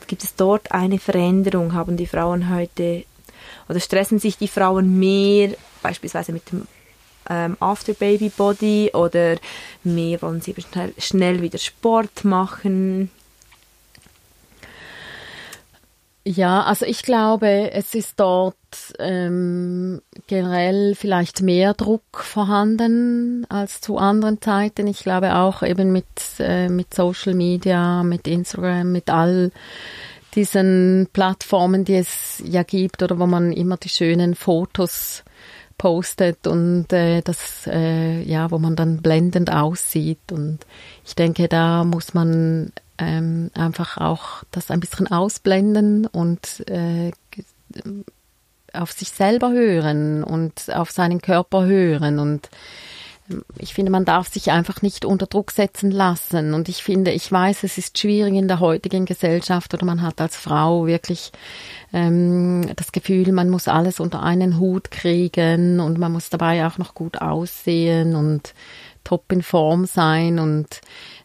Gibt 0.08 0.24
es 0.24 0.36
dort 0.36 0.72
eine 0.72 1.00
Veränderung? 1.00 1.74
Haben 1.74 1.98
die 1.98 2.08
Frauen 2.08 2.54
heute 2.54 3.06
oder 3.70 3.80
stressen 3.80 4.20
sich 4.20 4.38
die 4.38 4.48
Frauen 4.48 5.00
mehr, 5.00 5.52
beispielsweise 5.82 6.34
mit 6.34 6.52
dem 6.52 6.68
ähm, 7.30 7.56
After 7.60 7.94
Baby 7.94 8.30
Body 8.30 8.92
oder 8.94 9.38
mehr 9.84 10.22
wollen 10.22 10.42
sie 10.42 10.54
schnell, 10.58 10.94
schnell 10.98 11.42
wieder 11.42 11.58
Sport 11.58 12.26
machen? 12.26 13.10
Ja, 16.24 16.62
also 16.64 16.86
ich 16.86 17.02
glaube, 17.02 17.72
es 17.72 17.96
ist 17.96 18.20
dort 18.20 18.56
ähm, 19.00 20.02
generell 20.28 20.94
vielleicht 20.94 21.42
mehr 21.42 21.74
Druck 21.74 22.20
vorhanden 22.20 23.48
als 23.50 23.82
zu 23.82 23.98
anderen 23.98 24.40
Zeiten. 24.40 24.86
Ich 24.86 25.00
glaube 25.00 25.36
auch 25.36 25.64
eben 25.64 25.92
mit, 25.92 26.06
äh, 26.38 26.70
mit 26.70 26.94
Social 26.94 27.34
Media, 27.34 28.04
mit 28.04 28.28
Instagram, 28.28 28.92
mit 28.92 29.10
all 29.10 29.52
diesen 30.36 31.08
Plattformen, 31.12 31.86
die 31.86 31.96
es 31.96 32.42
ja 32.46 32.62
gibt 32.62 33.02
oder 33.02 33.18
wo 33.18 33.26
man 33.26 33.52
immer 33.52 33.78
die 33.78 33.90
schönen 33.90 34.36
Fotos 34.36 35.24
postet 35.82 36.46
und 36.46 36.94
äh, 36.94 37.22
das 37.22 37.66
äh, 37.66 38.22
ja, 38.22 38.52
wo 38.52 38.60
man 38.60 38.76
dann 38.76 39.02
blendend 39.02 39.52
aussieht. 39.52 40.32
Und 40.32 40.60
ich 41.04 41.16
denke, 41.16 41.48
da 41.48 41.84
muss 41.84 42.14
man 42.14 42.72
ähm, 43.00 43.50
einfach 43.56 43.98
auch 43.98 44.44
das 44.52 44.70
ein 44.70 44.80
bisschen 44.80 45.08
ausblenden 45.08 46.06
und 46.06 46.64
äh, 46.70 47.10
auf 48.74 48.92
sich 48.92 49.10
selber 49.10 49.54
hören 49.54 50.24
und 50.24 50.72
auf 50.72 50.92
seinen 50.92 51.20
Körper 51.20 51.66
hören. 51.66 52.20
Und 52.20 52.52
ich 53.58 53.74
finde, 53.74 53.92
man 53.92 54.06
darf 54.06 54.28
sich 54.28 54.52
einfach 54.52 54.82
nicht 54.82 55.06
unter 55.06 55.28
Druck 55.28 55.52
setzen 55.52 55.92
lassen. 55.92 56.54
Und 56.54 56.70
ich 56.70 56.84
finde, 56.84 57.12
ich 57.12 57.32
weiß, 57.32 57.64
es 57.64 57.78
ist 57.78 57.98
schwierig 57.98 58.34
in 58.34 58.48
der 58.48 58.60
heutigen 58.60 59.06
Gesellschaft 59.06 59.74
oder 59.74 59.86
man 59.86 60.02
hat 60.02 60.22
als 60.22 60.36
Frau 60.36 60.88
wirklich 60.88 61.32
ähm, 61.94 62.70
das 62.76 62.92
Gefühl, 62.92 63.32
man 63.32 63.50
muss 63.50 63.68
alles 63.68 64.00
unter 64.00 64.24
einen 64.24 64.60
Hut 64.60 64.92
kriegen 64.92 65.80
und 65.80 65.98
man 65.98 66.12
muss 66.12 66.30
dabei 66.30 66.66
auch 66.66 66.78
noch 66.78 66.94
gut 66.94 67.22
aussehen 67.22 68.16
und 68.16 68.54
top 69.04 69.32
in 69.32 69.42
Form 69.42 69.86
sein 69.86 70.38
und 70.38 70.82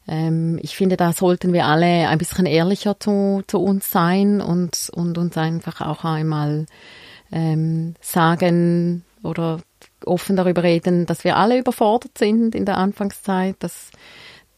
ähm, 0.08 0.58
ich 0.62 0.76
finde, 0.76 0.96
da 0.96 1.12
sollten 1.12 1.52
wir 1.52 1.66
alle 1.66 2.08
ein 2.08 2.18
bisschen 2.18 2.46
ehrlicher 2.46 2.98
zu, 2.98 3.42
zu 3.46 3.58
uns 3.58 3.90
sein 3.90 4.40
und, 4.40 4.90
und 4.94 5.18
uns 5.18 5.36
einfach 5.36 5.80
auch 5.80 6.04
einmal 6.04 6.66
ähm, 7.32 7.94
sagen 8.00 9.04
oder 9.22 9.60
offen 10.06 10.36
darüber 10.36 10.62
reden, 10.62 11.06
dass 11.06 11.24
wir 11.24 11.36
alle 11.36 11.58
überfordert 11.58 12.16
sind 12.18 12.54
in 12.54 12.64
der 12.64 12.78
Anfangszeit, 12.78 13.56
dass, 13.60 13.90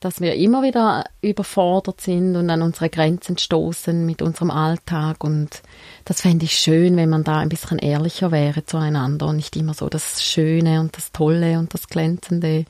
dass 0.01 0.21
wir 0.21 0.35
immer 0.35 0.63
wieder 0.63 1.05
überfordert 1.21 2.01
sind 2.01 2.37
und 2.37 2.51
an 2.51 2.63
unsere 2.63 2.91
Grenzen 2.91 3.39
stoßen 3.39 4.07
mit 4.07 4.23
unserem 4.23 4.51
Alltag. 4.51 5.25
Und 5.25 5.63
das 6.05 6.21
fände 6.21 6.45
ich 6.45 6.59
schön, 6.59 6.97
wenn 6.97 7.11
man 7.11 7.25
da 7.25 7.39
ein 7.39 7.49
bisschen 7.49 7.79
ehrlicher 7.79 8.31
wäre 8.31 8.65
zueinander 8.65 9.27
und 9.27 9.37
nicht 9.37 9.57
immer 9.57 9.75
so 9.75 9.89
das 9.89 10.23
Schöne 10.23 10.81
und 10.81 10.97
das 10.97 11.13
Tolle 11.13 11.59
und 11.59 11.75
das 11.75 11.89
Glänzende 11.89 12.65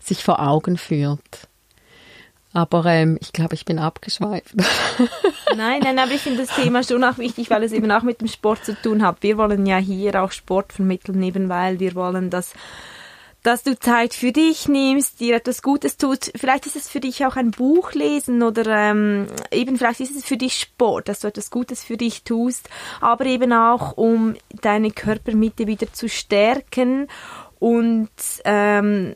sich 0.00 0.24
vor 0.24 0.40
Augen 0.40 0.76
führt. 0.76 1.48
Aber 2.56 2.86
ähm, 2.86 3.18
ich 3.20 3.34
glaube, 3.34 3.54
ich 3.54 3.66
bin 3.66 3.78
abgeschweift. 3.78 4.54
nein, 5.58 5.80
nein, 5.84 5.98
aber 5.98 6.12
ich 6.12 6.22
finde 6.22 6.46
das 6.46 6.56
Thema 6.56 6.82
schon 6.82 7.04
auch 7.04 7.18
wichtig, 7.18 7.50
weil 7.50 7.62
es 7.62 7.72
eben 7.72 7.90
auch 7.90 8.02
mit 8.02 8.22
dem 8.22 8.28
Sport 8.28 8.64
zu 8.64 8.74
tun 8.80 9.02
hat. 9.02 9.18
Wir 9.20 9.36
wollen 9.36 9.66
ja 9.66 9.76
hier 9.76 10.22
auch 10.22 10.32
Sport 10.32 10.72
vermitteln, 10.72 11.22
eben 11.22 11.50
weil 11.50 11.80
wir 11.80 11.94
wollen, 11.94 12.30
dass 12.30 12.54
dass 13.42 13.62
du 13.62 13.78
Zeit 13.78 14.14
für 14.14 14.32
dich 14.32 14.68
nimmst, 14.68 15.20
dir 15.20 15.36
etwas 15.36 15.62
Gutes 15.62 15.98
tut. 15.98 16.32
Vielleicht 16.34 16.66
ist 16.66 16.76
es 16.76 16.88
für 16.88 16.98
dich 16.98 17.26
auch 17.26 17.36
ein 17.36 17.50
Buch 17.50 17.92
lesen 17.92 18.42
oder 18.42 18.66
ähm, 18.66 19.26
eben 19.52 19.76
vielleicht 19.76 20.00
ist 20.00 20.16
es 20.16 20.24
für 20.24 20.38
dich 20.38 20.58
Sport, 20.58 21.08
dass 21.08 21.20
du 21.20 21.28
etwas 21.28 21.50
Gutes 21.50 21.84
für 21.84 21.98
dich 21.98 22.24
tust, 22.24 22.70
aber 23.02 23.26
eben 23.26 23.52
auch 23.52 23.98
um 23.98 24.34
deine 24.62 24.90
Körpermitte 24.90 25.66
wieder 25.66 25.92
zu 25.92 26.08
stärken 26.08 27.06
und 27.60 28.10
ähm, 28.44 29.14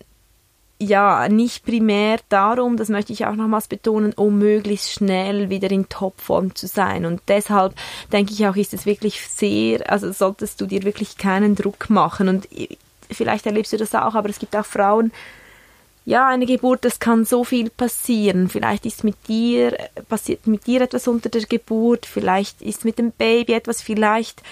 ja, 0.83 1.29
nicht 1.29 1.67
primär 1.67 2.19
darum, 2.31 2.79
das 2.79 2.89
möchte 2.89 3.13
ich 3.13 3.27
auch 3.27 3.35
nochmals 3.35 3.69
betonen, 3.69 4.15
um 4.15 4.39
möglichst 4.39 4.91
schnell 4.91 5.51
wieder 5.51 5.71
in 5.71 5.91
Topform 5.91 6.55
zu 6.55 6.67
sein. 6.67 7.05
Und 7.05 7.21
deshalb 7.29 7.75
denke 8.13 8.33
ich 8.33 8.47
auch, 8.47 8.57
ist 8.57 8.73
es 8.73 8.87
wirklich 8.87 9.21
sehr, 9.29 9.91
also 9.93 10.11
solltest 10.11 10.59
du 10.61 10.67
dir 10.67 10.83
wirklich 10.83 11.19
keinen 11.19 11.55
Druck 11.55 11.91
machen. 11.91 12.29
Und 12.29 12.49
vielleicht 13.11 13.45
erlebst 13.45 13.75
du 13.75 13.77
das 13.77 13.95
auch, 13.95 14.15
aber 14.15 14.31
es 14.31 14.39
gibt 14.39 14.57
auch 14.57 14.65
Frauen, 14.65 15.13
ja, 16.07 16.27
eine 16.27 16.47
Geburt, 16.47 16.87
das 16.87 16.99
kann 16.99 17.27
so 17.27 17.45
viel 17.45 17.69
passieren. 17.69 18.49
Vielleicht 18.49 18.87
ist 18.87 19.05
mit 19.05 19.17
dir, 19.29 19.77
passiert 20.09 20.47
mit 20.47 20.67
dir 20.67 20.81
etwas 20.81 21.07
unter 21.07 21.29
der 21.29 21.43
Geburt, 21.43 22.07
vielleicht 22.07 22.63
ist 22.63 22.87
mit 22.87 22.99
dem 22.99 23.13
Baby 23.13 23.53
etwas, 23.53 23.83
vielleicht 23.83 24.43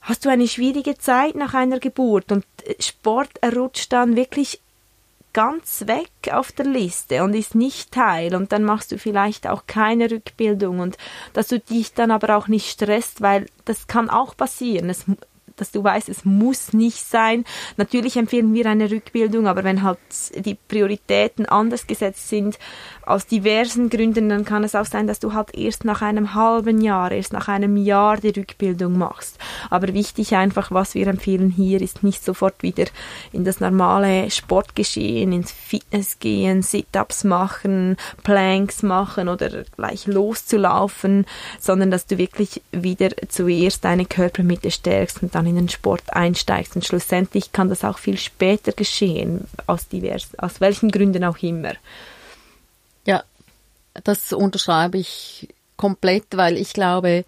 hast 0.00 0.24
du 0.24 0.30
eine 0.30 0.48
schwierige 0.48 0.96
Zeit 0.96 1.34
nach 1.34 1.52
einer 1.52 1.78
Geburt 1.78 2.32
und 2.32 2.46
Sport 2.80 3.28
rutscht 3.54 3.92
dann 3.92 4.16
wirklich 4.16 4.60
ganz 5.38 5.84
weg 5.86 6.10
auf 6.32 6.50
der 6.50 6.66
Liste 6.66 7.22
und 7.22 7.32
ist 7.32 7.54
nicht 7.54 7.92
Teil 7.92 8.34
und 8.34 8.50
dann 8.50 8.64
machst 8.64 8.90
du 8.90 8.98
vielleicht 8.98 9.46
auch 9.46 9.68
keine 9.68 10.10
Rückbildung 10.10 10.80
und 10.80 10.98
dass 11.32 11.46
du 11.46 11.60
dich 11.60 11.94
dann 11.94 12.10
aber 12.10 12.36
auch 12.36 12.48
nicht 12.48 12.68
stresst, 12.68 13.22
weil 13.22 13.46
das 13.64 13.86
kann 13.86 14.10
auch 14.10 14.36
passieren. 14.36 14.90
Es 14.90 15.04
dass 15.60 15.70
du 15.70 15.82
weißt, 15.82 16.08
es 16.08 16.24
muss 16.24 16.72
nicht 16.72 17.04
sein. 17.04 17.44
Natürlich 17.76 18.16
empfehlen 18.16 18.54
wir 18.54 18.66
eine 18.66 18.90
Rückbildung, 18.90 19.46
aber 19.46 19.64
wenn 19.64 19.82
halt 19.82 19.98
die 20.34 20.54
Prioritäten 20.54 21.46
anders 21.46 21.86
gesetzt 21.86 22.28
sind, 22.28 22.58
aus 23.08 23.26
diversen 23.26 23.88
Gründen, 23.88 24.28
dann 24.28 24.44
kann 24.44 24.64
es 24.64 24.74
auch 24.74 24.84
sein, 24.84 25.06
dass 25.06 25.18
du 25.18 25.32
halt 25.32 25.54
erst 25.56 25.84
nach 25.84 26.02
einem 26.02 26.34
halben 26.34 26.80
Jahr, 26.80 27.10
erst 27.10 27.32
nach 27.32 27.48
einem 27.48 27.76
Jahr 27.76 28.18
die 28.18 28.38
Rückbildung 28.38 28.98
machst. 28.98 29.38
Aber 29.70 29.94
wichtig 29.94 30.34
einfach, 30.36 30.70
was 30.70 30.94
wir 30.94 31.06
empfehlen 31.06 31.50
hier, 31.50 31.80
ist 31.80 32.02
nicht 32.02 32.22
sofort 32.22 32.62
wieder 32.62 32.84
in 33.32 33.44
das 33.44 33.60
normale 33.60 34.30
Sportgeschehen, 34.30 35.32
ins 35.32 35.52
Fitness 35.52 36.18
gehen, 36.18 36.62
Sit-ups 36.62 37.24
machen, 37.24 37.96
Planks 38.22 38.82
machen 38.82 39.28
oder 39.28 39.64
gleich 39.76 40.06
loszulaufen, 40.06 41.24
sondern 41.58 41.90
dass 41.90 42.06
du 42.06 42.18
wirklich 42.18 42.62
wieder 42.72 43.10
zuerst 43.28 43.84
deine 43.84 44.04
Körpermitte 44.04 44.70
stärkst 44.70 45.22
und 45.22 45.34
dann 45.34 45.46
in 45.48 45.56
den 45.56 45.68
Sport 45.68 46.02
einsteigst. 46.08 46.76
Und 46.76 46.84
schlussendlich 46.84 47.52
kann 47.52 47.68
das 47.68 47.84
auch 47.84 47.98
viel 47.98 48.18
später 48.18 48.72
geschehen, 48.72 49.46
aus, 49.66 49.88
divers, 49.88 50.28
aus 50.38 50.60
welchen 50.60 50.90
Gründen 50.90 51.24
auch 51.24 51.38
immer. 51.38 51.72
Ja, 53.06 53.24
das 54.04 54.32
unterschreibe 54.32 54.98
ich 54.98 55.48
komplett, 55.76 56.36
weil 56.36 56.56
ich 56.56 56.72
glaube, 56.72 57.24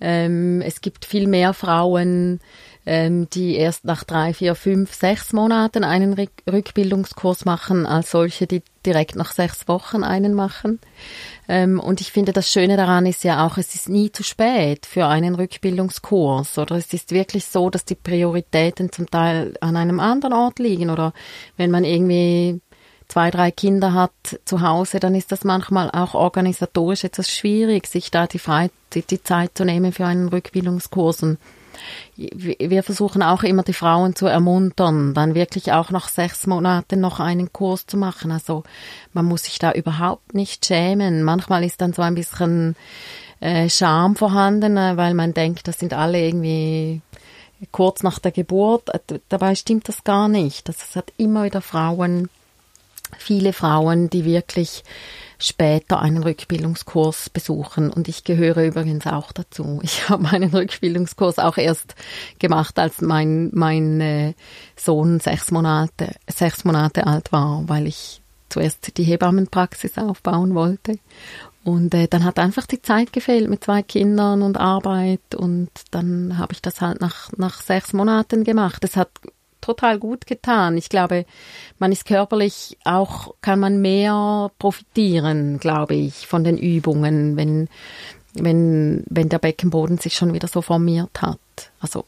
ähm, 0.00 0.62
es 0.62 0.80
gibt 0.80 1.04
viel 1.04 1.26
mehr 1.26 1.52
Frauen, 1.52 2.40
ähm, 2.90 3.30
die 3.30 3.54
erst 3.54 3.84
nach 3.84 4.02
drei, 4.02 4.34
vier, 4.34 4.56
fünf, 4.56 4.92
sechs 4.94 5.32
Monaten 5.32 5.84
einen 5.84 6.12
Rückbildungskurs 6.50 7.44
machen, 7.44 7.86
als 7.86 8.10
solche, 8.10 8.48
die 8.48 8.64
direkt 8.84 9.14
nach 9.14 9.30
sechs 9.30 9.68
Wochen 9.68 10.02
einen 10.02 10.34
machen. 10.34 10.80
Ähm, 11.46 11.78
und 11.78 12.00
ich 12.00 12.10
finde, 12.10 12.32
das 12.32 12.50
Schöne 12.50 12.76
daran 12.76 13.06
ist 13.06 13.22
ja 13.22 13.46
auch, 13.46 13.58
es 13.58 13.76
ist 13.76 13.88
nie 13.88 14.10
zu 14.10 14.24
spät 14.24 14.86
für 14.86 15.06
einen 15.06 15.36
Rückbildungskurs. 15.36 16.58
Oder 16.58 16.74
es 16.74 16.92
ist 16.92 17.12
wirklich 17.12 17.44
so, 17.44 17.70
dass 17.70 17.84
die 17.84 17.94
Prioritäten 17.94 18.90
zum 18.90 19.08
Teil 19.08 19.54
an 19.60 19.76
einem 19.76 20.00
anderen 20.00 20.32
Ort 20.32 20.58
liegen. 20.58 20.90
Oder 20.90 21.12
wenn 21.56 21.70
man 21.70 21.84
irgendwie 21.84 22.60
zwei, 23.06 23.30
drei 23.30 23.52
Kinder 23.52 23.94
hat 23.94 24.10
zu 24.44 24.62
Hause, 24.62 24.98
dann 24.98 25.14
ist 25.14 25.30
das 25.30 25.44
manchmal 25.44 25.92
auch 25.92 26.14
organisatorisch 26.14 27.04
etwas 27.04 27.30
schwierig, 27.30 27.86
sich 27.86 28.10
da 28.10 28.26
die, 28.26 28.40
die, 28.94 29.02
die 29.02 29.22
Zeit 29.22 29.52
zu 29.54 29.64
nehmen 29.64 29.92
für 29.92 30.06
einen 30.06 30.26
Rückbildungskurs. 30.26 31.22
Und 31.22 31.38
wir 32.16 32.82
versuchen 32.82 33.22
auch 33.22 33.42
immer 33.42 33.62
die 33.62 33.72
Frauen 33.72 34.14
zu 34.14 34.26
ermuntern, 34.26 35.14
dann 35.14 35.34
wirklich 35.34 35.72
auch 35.72 35.90
nach 35.90 36.08
sechs 36.08 36.46
Monaten 36.46 37.00
noch 37.00 37.20
einen 37.20 37.52
Kurs 37.52 37.86
zu 37.86 37.96
machen. 37.96 38.32
Also 38.32 38.64
man 39.12 39.24
muss 39.24 39.44
sich 39.44 39.58
da 39.58 39.72
überhaupt 39.72 40.34
nicht 40.34 40.66
schämen. 40.66 41.22
Manchmal 41.22 41.64
ist 41.64 41.80
dann 41.80 41.92
so 41.92 42.02
ein 42.02 42.14
bisschen 42.14 42.76
äh, 43.40 43.68
Scham 43.68 44.16
vorhanden, 44.16 44.76
äh, 44.76 44.96
weil 44.96 45.14
man 45.14 45.34
denkt, 45.34 45.68
das 45.68 45.78
sind 45.78 45.94
alle 45.94 46.20
irgendwie 46.20 47.00
kurz 47.72 48.02
nach 48.02 48.18
der 48.18 48.32
Geburt. 48.32 48.88
Äh, 48.90 49.20
dabei 49.28 49.54
stimmt 49.54 49.88
das 49.88 50.04
gar 50.04 50.28
nicht. 50.28 50.68
Das 50.68 50.96
hat 50.96 51.12
immer 51.16 51.44
wieder 51.44 51.62
Frauen 51.62 52.28
viele 53.18 53.52
Frauen, 53.52 54.10
die 54.10 54.24
wirklich 54.24 54.84
später 55.40 56.00
einen 56.00 56.22
Rückbildungskurs 56.22 57.30
besuchen. 57.30 57.90
Und 57.90 58.08
ich 58.08 58.24
gehöre 58.24 58.64
übrigens 58.64 59.06
auch 59.06 59.32
dazu. 59.32 59.80
Ich 59.82 60.08
habe 60.08 60.22
meinen 60.22 60.50
Rückbildungskurs 60.50 61.38
auch 61.38 61.56
erst 61.56 61.94
gemacht, 62.38 62.78
als 62.78 63.00
mein, 63.00 63.50
mein 63.52 64.00
äh, 64.00 64.34
Sohn 64.76 65.20
sechs 65.20 65.50
Monate, 65.50 66.14
sechs 66.28 66.64
Monate 66.64 67.06
alt 67.06 67.32
war, 67.32 67.64
weil 67.68 67.86
ich 67.86 68.20
zuerst 68.48 68.96
die 68.96 69.04
Hebammenpraxis 69.04 69.96
aufbauen 69.98 70.54
wollte. 70.54 70.98
Und 71.62 71.94
äh, 71.94 72.08
dann 72.08 72.24
hat 72.24 72.38
einfach 72.38 72.66
die 72.66 72.80
Zeit 72.80 73.12
gefehlt 73.12 73.48
mit 73.48 73.64
zwei 73.64 73.82
Kindern 73.82 74.42
und 74.42 74.56
Arbeit 74.56 75.34
und 75.36 75.70
dann 75.90 76.38
habe 76.38 76.54
ich 76.54 76.62
das 76.62 76.80
halt 76.80 77.00
nach, 77.00 77.30
nach 77.36 77.60
sechs 77.60 77.92
Monaten 77.92 78.44
gemacht. 78.44 78.82
Es 78.82 78.96
hat 78.96 79.10
total 79.60 79.98
gut 79.98 80.26
getan. 80.26 80.76
Ich 80.76 80.88
glaube, 80.88 81.24
man 81.78 81.92
ist 81.92 82.04
körperlich 82.04 82.76
auch, 82.84 83.34
kann 83.40 83.60
man 83.60 83.80
mehr 83.80 84.50
profitieren, 84.58 85.58
glaube 85.58 85.94
ich, 85.94 86.26
von 86.26 86.44
den 86.44 86.58
Übungen, 86.58 87.36
wenn, 87.36 87.68
wenn, 88.34 89.04
wenn 89.06 89.28
der 89.28 89.38
Beckenboden 89.38 89.98
sich 89.98 90.14
schon 90.14 90.32
wieder 90.32 90.48
so 90.48 90.62
formiert 90.62 91.22
hat. 91.22 91.38
Also, 91.80 92.04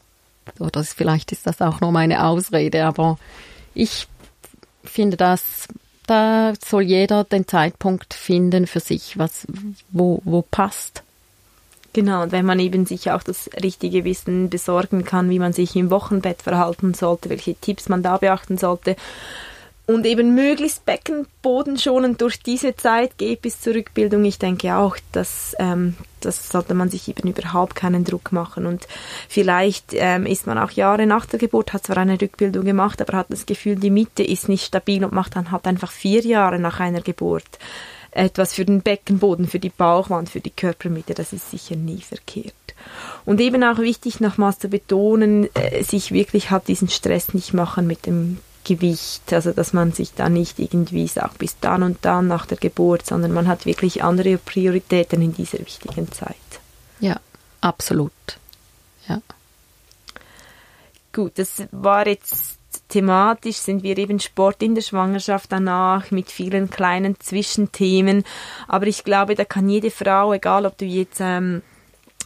oder 0.59 0.83
vielleicht 0.83 1.31
ist 1.31 1.47
das 1.47 1.61
auch 1.61 1.81
nur 1.81 1.91
meine 1.91 2.25
Ausrede, 2.25 2.85
aber 2.85 3.17
ich 3.73 4.07
finde 4.83 5.17
das 5.17 5.67
da 6.07 6.53
soll 6.63 6.83
jeder 6.83 7.23
den 7.23 7.47
Zeitpunkt 7.47 8.13
finden 8.13 8.67
für 8.67 8.79
sich, 8.79 9.17
was 9.17 9.47
wo, 9.89 10.21
wo 10.25 10.41
passt. 10.41 11.03
Genau, 11.93 12.23
und 12.23 12.31
wenn 12.31 12.45
man 12.45 12.59
eben 12.59 12.87
sich 12.87 13.11
auch 13.11 13.21
das 13.21 13.49
richtige 13.61 14.03
Wissen 14.03 14.49
besorgen 14.49 15.05
kann, 15.05 15.29
wie 15.29 15.39
man 15.39 15.53
sich 15.53 15.75
im 15.75 15.91
Wochenbett 15.91 16.41
verhalten 16.41 16.95
sollte, 16.95 17.29
welche 17.29 17.53
Tipps 17.55 17.87
man 17.87 18.01
da 18.01 18.17
beachten 18.17 18.57
sollte, 18.57 18.95
und 19.85 20.05
eben 20.05 20.33
möglichst 20.33 20.85
beckenbodenschonend 20.85 22.21
durch 22.21 22.41
diese 22.41 22.75
Zeit 22.75 23.17
geht 23.17 23.41
bis 23.41 23.59
zur 23.59 23.75
Rückbildung. 23.75 24.23
Ich 24.23 24.39
denke 24.39 24.75
auch, 24.77 24.95
dass 25.11 25.55
ähm, 25.59 25.95
das 26.21 26.49
sollte 26.49 26.73
man 26.73 26.89
sich 26.89 27.09
eben 27.09 27.27
überhaupt 27.27 27.75
keinen 27.75 28.05
Druck 28.05 28.31
machen. 28.31 28.65
Und 28.65 28.87
vielleicht 29.27 29.93
ähm, 29.93 30.25
ist 30.25 30.47
man 30.47 30.57
auch 30.57 30.71
Jahre 30.71 31.05
nach 31.05 31.25
der 31.25 31.37
Geburt, 31.37 31.73
hat 31.73 31.85
zwar 31.85 31.97
eine 31.97 32.19
Rückbildung 32.19 32.63
gemacht, 32.63 33.01
aber 33.01 33.17
hat 33.17 33.27
das 33.29 33.45
Gefühl, 33.45 33.75
die 33.75 33.89
Mitte 33.89 34.23
ist 34.23 34.47
nicht 34.47 34.65
stabil 34.65 35.03
und 35.03 35.11
macht 35.11 35.35
dann 35.35 35.51
halt 35.51 35.67
einfach 35.67 35.91
vier 35.91 36.21
Jahre 36.21 36.59
nach 36.59 36.79
einer 36.79 37.01
Geburt 37.01 37.59
etwas 38.15 38.53
für 38.53 38.65
den 38.65 38.81
Beckenboden, 38.81 39.47
für 39.47 39.59
die 39.59 39.69
Bauchwand, 39.69 40.29
für 40.29 40.39
die 40.39 40.51
Körpermitte. 40.51 41.13
Das 41.13 41.33
ist 41.33 41.51
sicher 41.51 41.75
nie 41.75 42.01
verkehrt. 42.01 42.53
Und 43.25 43.39
eben 43.39 43.63
auch 43.63 43.77
wichtig, 43.77 44.19
nochmals 44.19 44.59
zu 44.59 44.67
betonen, 44.67 45.49
äh, 45.55 45.83
sich 45.83 46.11
wirklich 46.11 46.51
halt 46.51 46.67
diesen 46.67 46.89
Stress 46.89 47.33
nicht 47.33 47.53
machen 47.53 47.87
mit 47.87 48.05
dem 48.05 48.39
Gewicht, 48.63 49.33
also 49.33 49.51
dass 49.51 49.73
man 49.73 49.91
sich 49.91 50.13
da 50.13 50.29
nicht 50.29 50.59
irgendwie 50.59 51.07
sagt, 51.07 51.37
bis 51.37 51.57
dann 51.59 51.83
und 51.83 51.99
dann 52.01 52.27
nach 52.27 52.45
der 52.45 52.57
Geburt, 52.57 53.05
sondern 53.05 53.33
man 53.33 53.47
hat 53.47 53.65
wirklich 53.65 54.03
andere 54.03 54.37
Prioritäten 54.37 55.21
in 55.21 55.33
dieser 55.33 55.59
wichtigen 55.59 56.11
Zeit. 56.11 56.35
Ja, 56.99 57.19
absolut. 57.61 58.11
Ja. 59.07 59.21
Gut, 61.11 61.33
das 61.37 61.63
war 61.71 62.07
jetzt 62.07 62.57
thematisch, 62.93 63.57
sind 63.57 63.83
wir 63.83 63.97
eben 63.97 64.19
Sport 64.19 64.61
in 64.61 64.75
der 64.75 64.81
Schwangerschaft 64.81 65.51
danach 65.51 66.11
mit 66.11 66.29
vielen 66.29 66.69
kleinen 66.69 67.19
Zwischenthemen, 67.19 68.23
aber 68.67 68.87
ich 68.87 69.03
glaube, 69.03 69.35
da 69.35 69.45
kann 69.45 69.67
jede 69.67 69.91
Frau, 69.91 70.33
egal 70.33 70.65
ob 70.65 70.77
du 70.77 70.85
jetzt 70.85 71.19
ähm, 71.19 71.61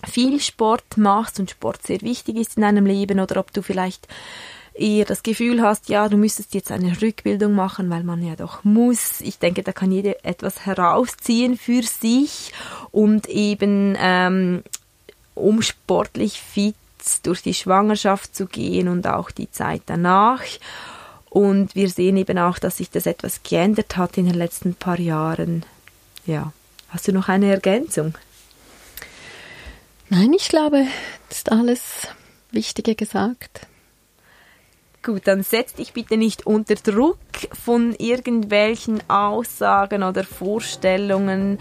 viel 0.05 0.39
Sport 0.39 0.97
machst 0.97 1.39
und 1.39 1.49
Sport 1.49 1.83
sehr 1.83 2.01
wichtig 2.01 2.35
ist 2.35 2.57
in 2.57 2.63
deinem 2.63 2.85
Leben 2.85 3.19
oder 3.19 3.39
ob 3.39 3.53
du 3.53 3.61
vielleicht 3.61 4.07
eher 4.73 5.05
das 5.05 5.23
Gefühl 5.23 5.61
hast, 5.61 5.89
ja, 5.89 6.07
du 6.09 6.17
müsstest 6.17 6.53
jetzt 6.53 6.71
eine 6.71 7.01
Rückbildung 7.01 7.53
machen, 7.53 7.89
weil 7.89 8.03
man 8.03 8.21
ja 8.21 8.35
doch 8.35 8.63
muss. 8.63 9.21
Ich 9.21 9.39
denke, 9.39 9.63
da 9.63 9.71
kann 9.71 9.91
jeder 9.91 10.23
etwas 10.23 10.65
herausziehen 10.65 11.57
für 11.57 11.81
sich 11.81 12.51
und 12.91 13.27
eben 13.27 13.97
ähm, 13.99 14.63
um 15.33 15.61
sportlich 15.61 16.41
fit 16.41 16.75
durch 17.23 17.41
die 17.41 17.53
Schwangerschaft 17.53 18.35
zu 18.35 18.45
gehen 18.45 18.87
und 18.87 19.07
auch 19.07 19.31
die 19.31 19.51
Zeit 19.51 19.83
danach. 19.85 20.43
Und 21.29 21.75
wir 21.75 21.89
sehen 21.89 22.17
eben 22.17 22.37
auch, 22.37 22.59
dass 22.59 22.77
sich 22.77 22.89
das 22.89 23.05
etwas 23.05 23.43
geändert 23.43 23.97
hat 23.97 24.17
in 24.17 24.25
den 24.25 24.35
letzten 24.35 24.75
paar 24.75 24.99
Jahren. 24.99 25.65
Ja. 26.25 26.53
Hast 26.89 27.07
du 27.07 27.11
noch 27.11 27.27
eine 27.27 27.51
Ergänzung? 27.51 28.15
Nein, 30.09 30.31
ich 30.33 30.47
glaube, 30.47 30.87
das 31.27 31.39
ist 31.39 31.51
alles 31.51 32.07
Wichtige 32.51 32.95
gesagt. 32.95 33.67
Gut, 35.07 35.21
dann 35.23 35.41
setz 35.41 35.73
dich 35.73 35.93
bitte 35.93 36.17
nicht 36.17 36.45
unter 36.45 36.75
Druck 36.75 37.17
von 37.63 37.95
irgendwelchen 37.97 38.99
Aussagen 39.07 40.03
oder 40.03 40.25
Vorstellungen, 40.25 41.59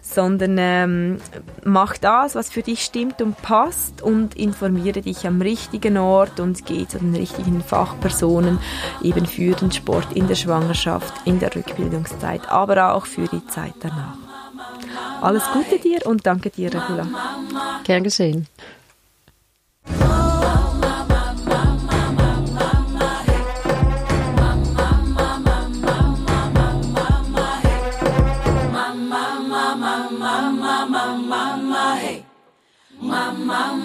sondern 0.00 0.56
ähm, 0.58 1.18
mach 1.62 1.98
das, 1.98 2.34
was 2.34 2.48
für 2.48 2.62
dich 2.62 2.80
stimmt 2.80 3.20
und 3.20 3.36
passt 3.42 4.00
und 4.00 4.34
informiere 4.34 5.02
dich 5.02 5.26
am 5.26 5.42
richtigen 5.42 5.98
Ort 5.98 6.40
und 6.40 6.64
geh 6.64 6.88
zu 6.88 6.98
den 6.98 7.14
richtigen 7.14 7.62
Fachpersonen 7.62 8.60
eben 9.02 9.26
für 9.26 9.54
den 9.54 9.72
Sport 9.72 10.14
in 10.14 10.26
der 10.26 10.34
Schwangerschaft, 10.34 11.12
in 11.26 11.38
der 11.38 11.54
Rückbildungszeit, 11.54 12.48
aber 12.48 12.94
auch 12.94 13.04
für 13.04 13.28
die 13.28 13.46
Zeit 13.48 13.74
danach. 13.80 14.16
Alles 15.20 15.44
Gute 15.52 15.78
dir 15.78 16.06
und 16.06 16.26
danke 16.26 16.48
dir, 16.48 16.72
Regula. 16.72 17.06
Gern 17.84 18.04
geschehen. 18.04 18.48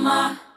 mama. 0.02 0.51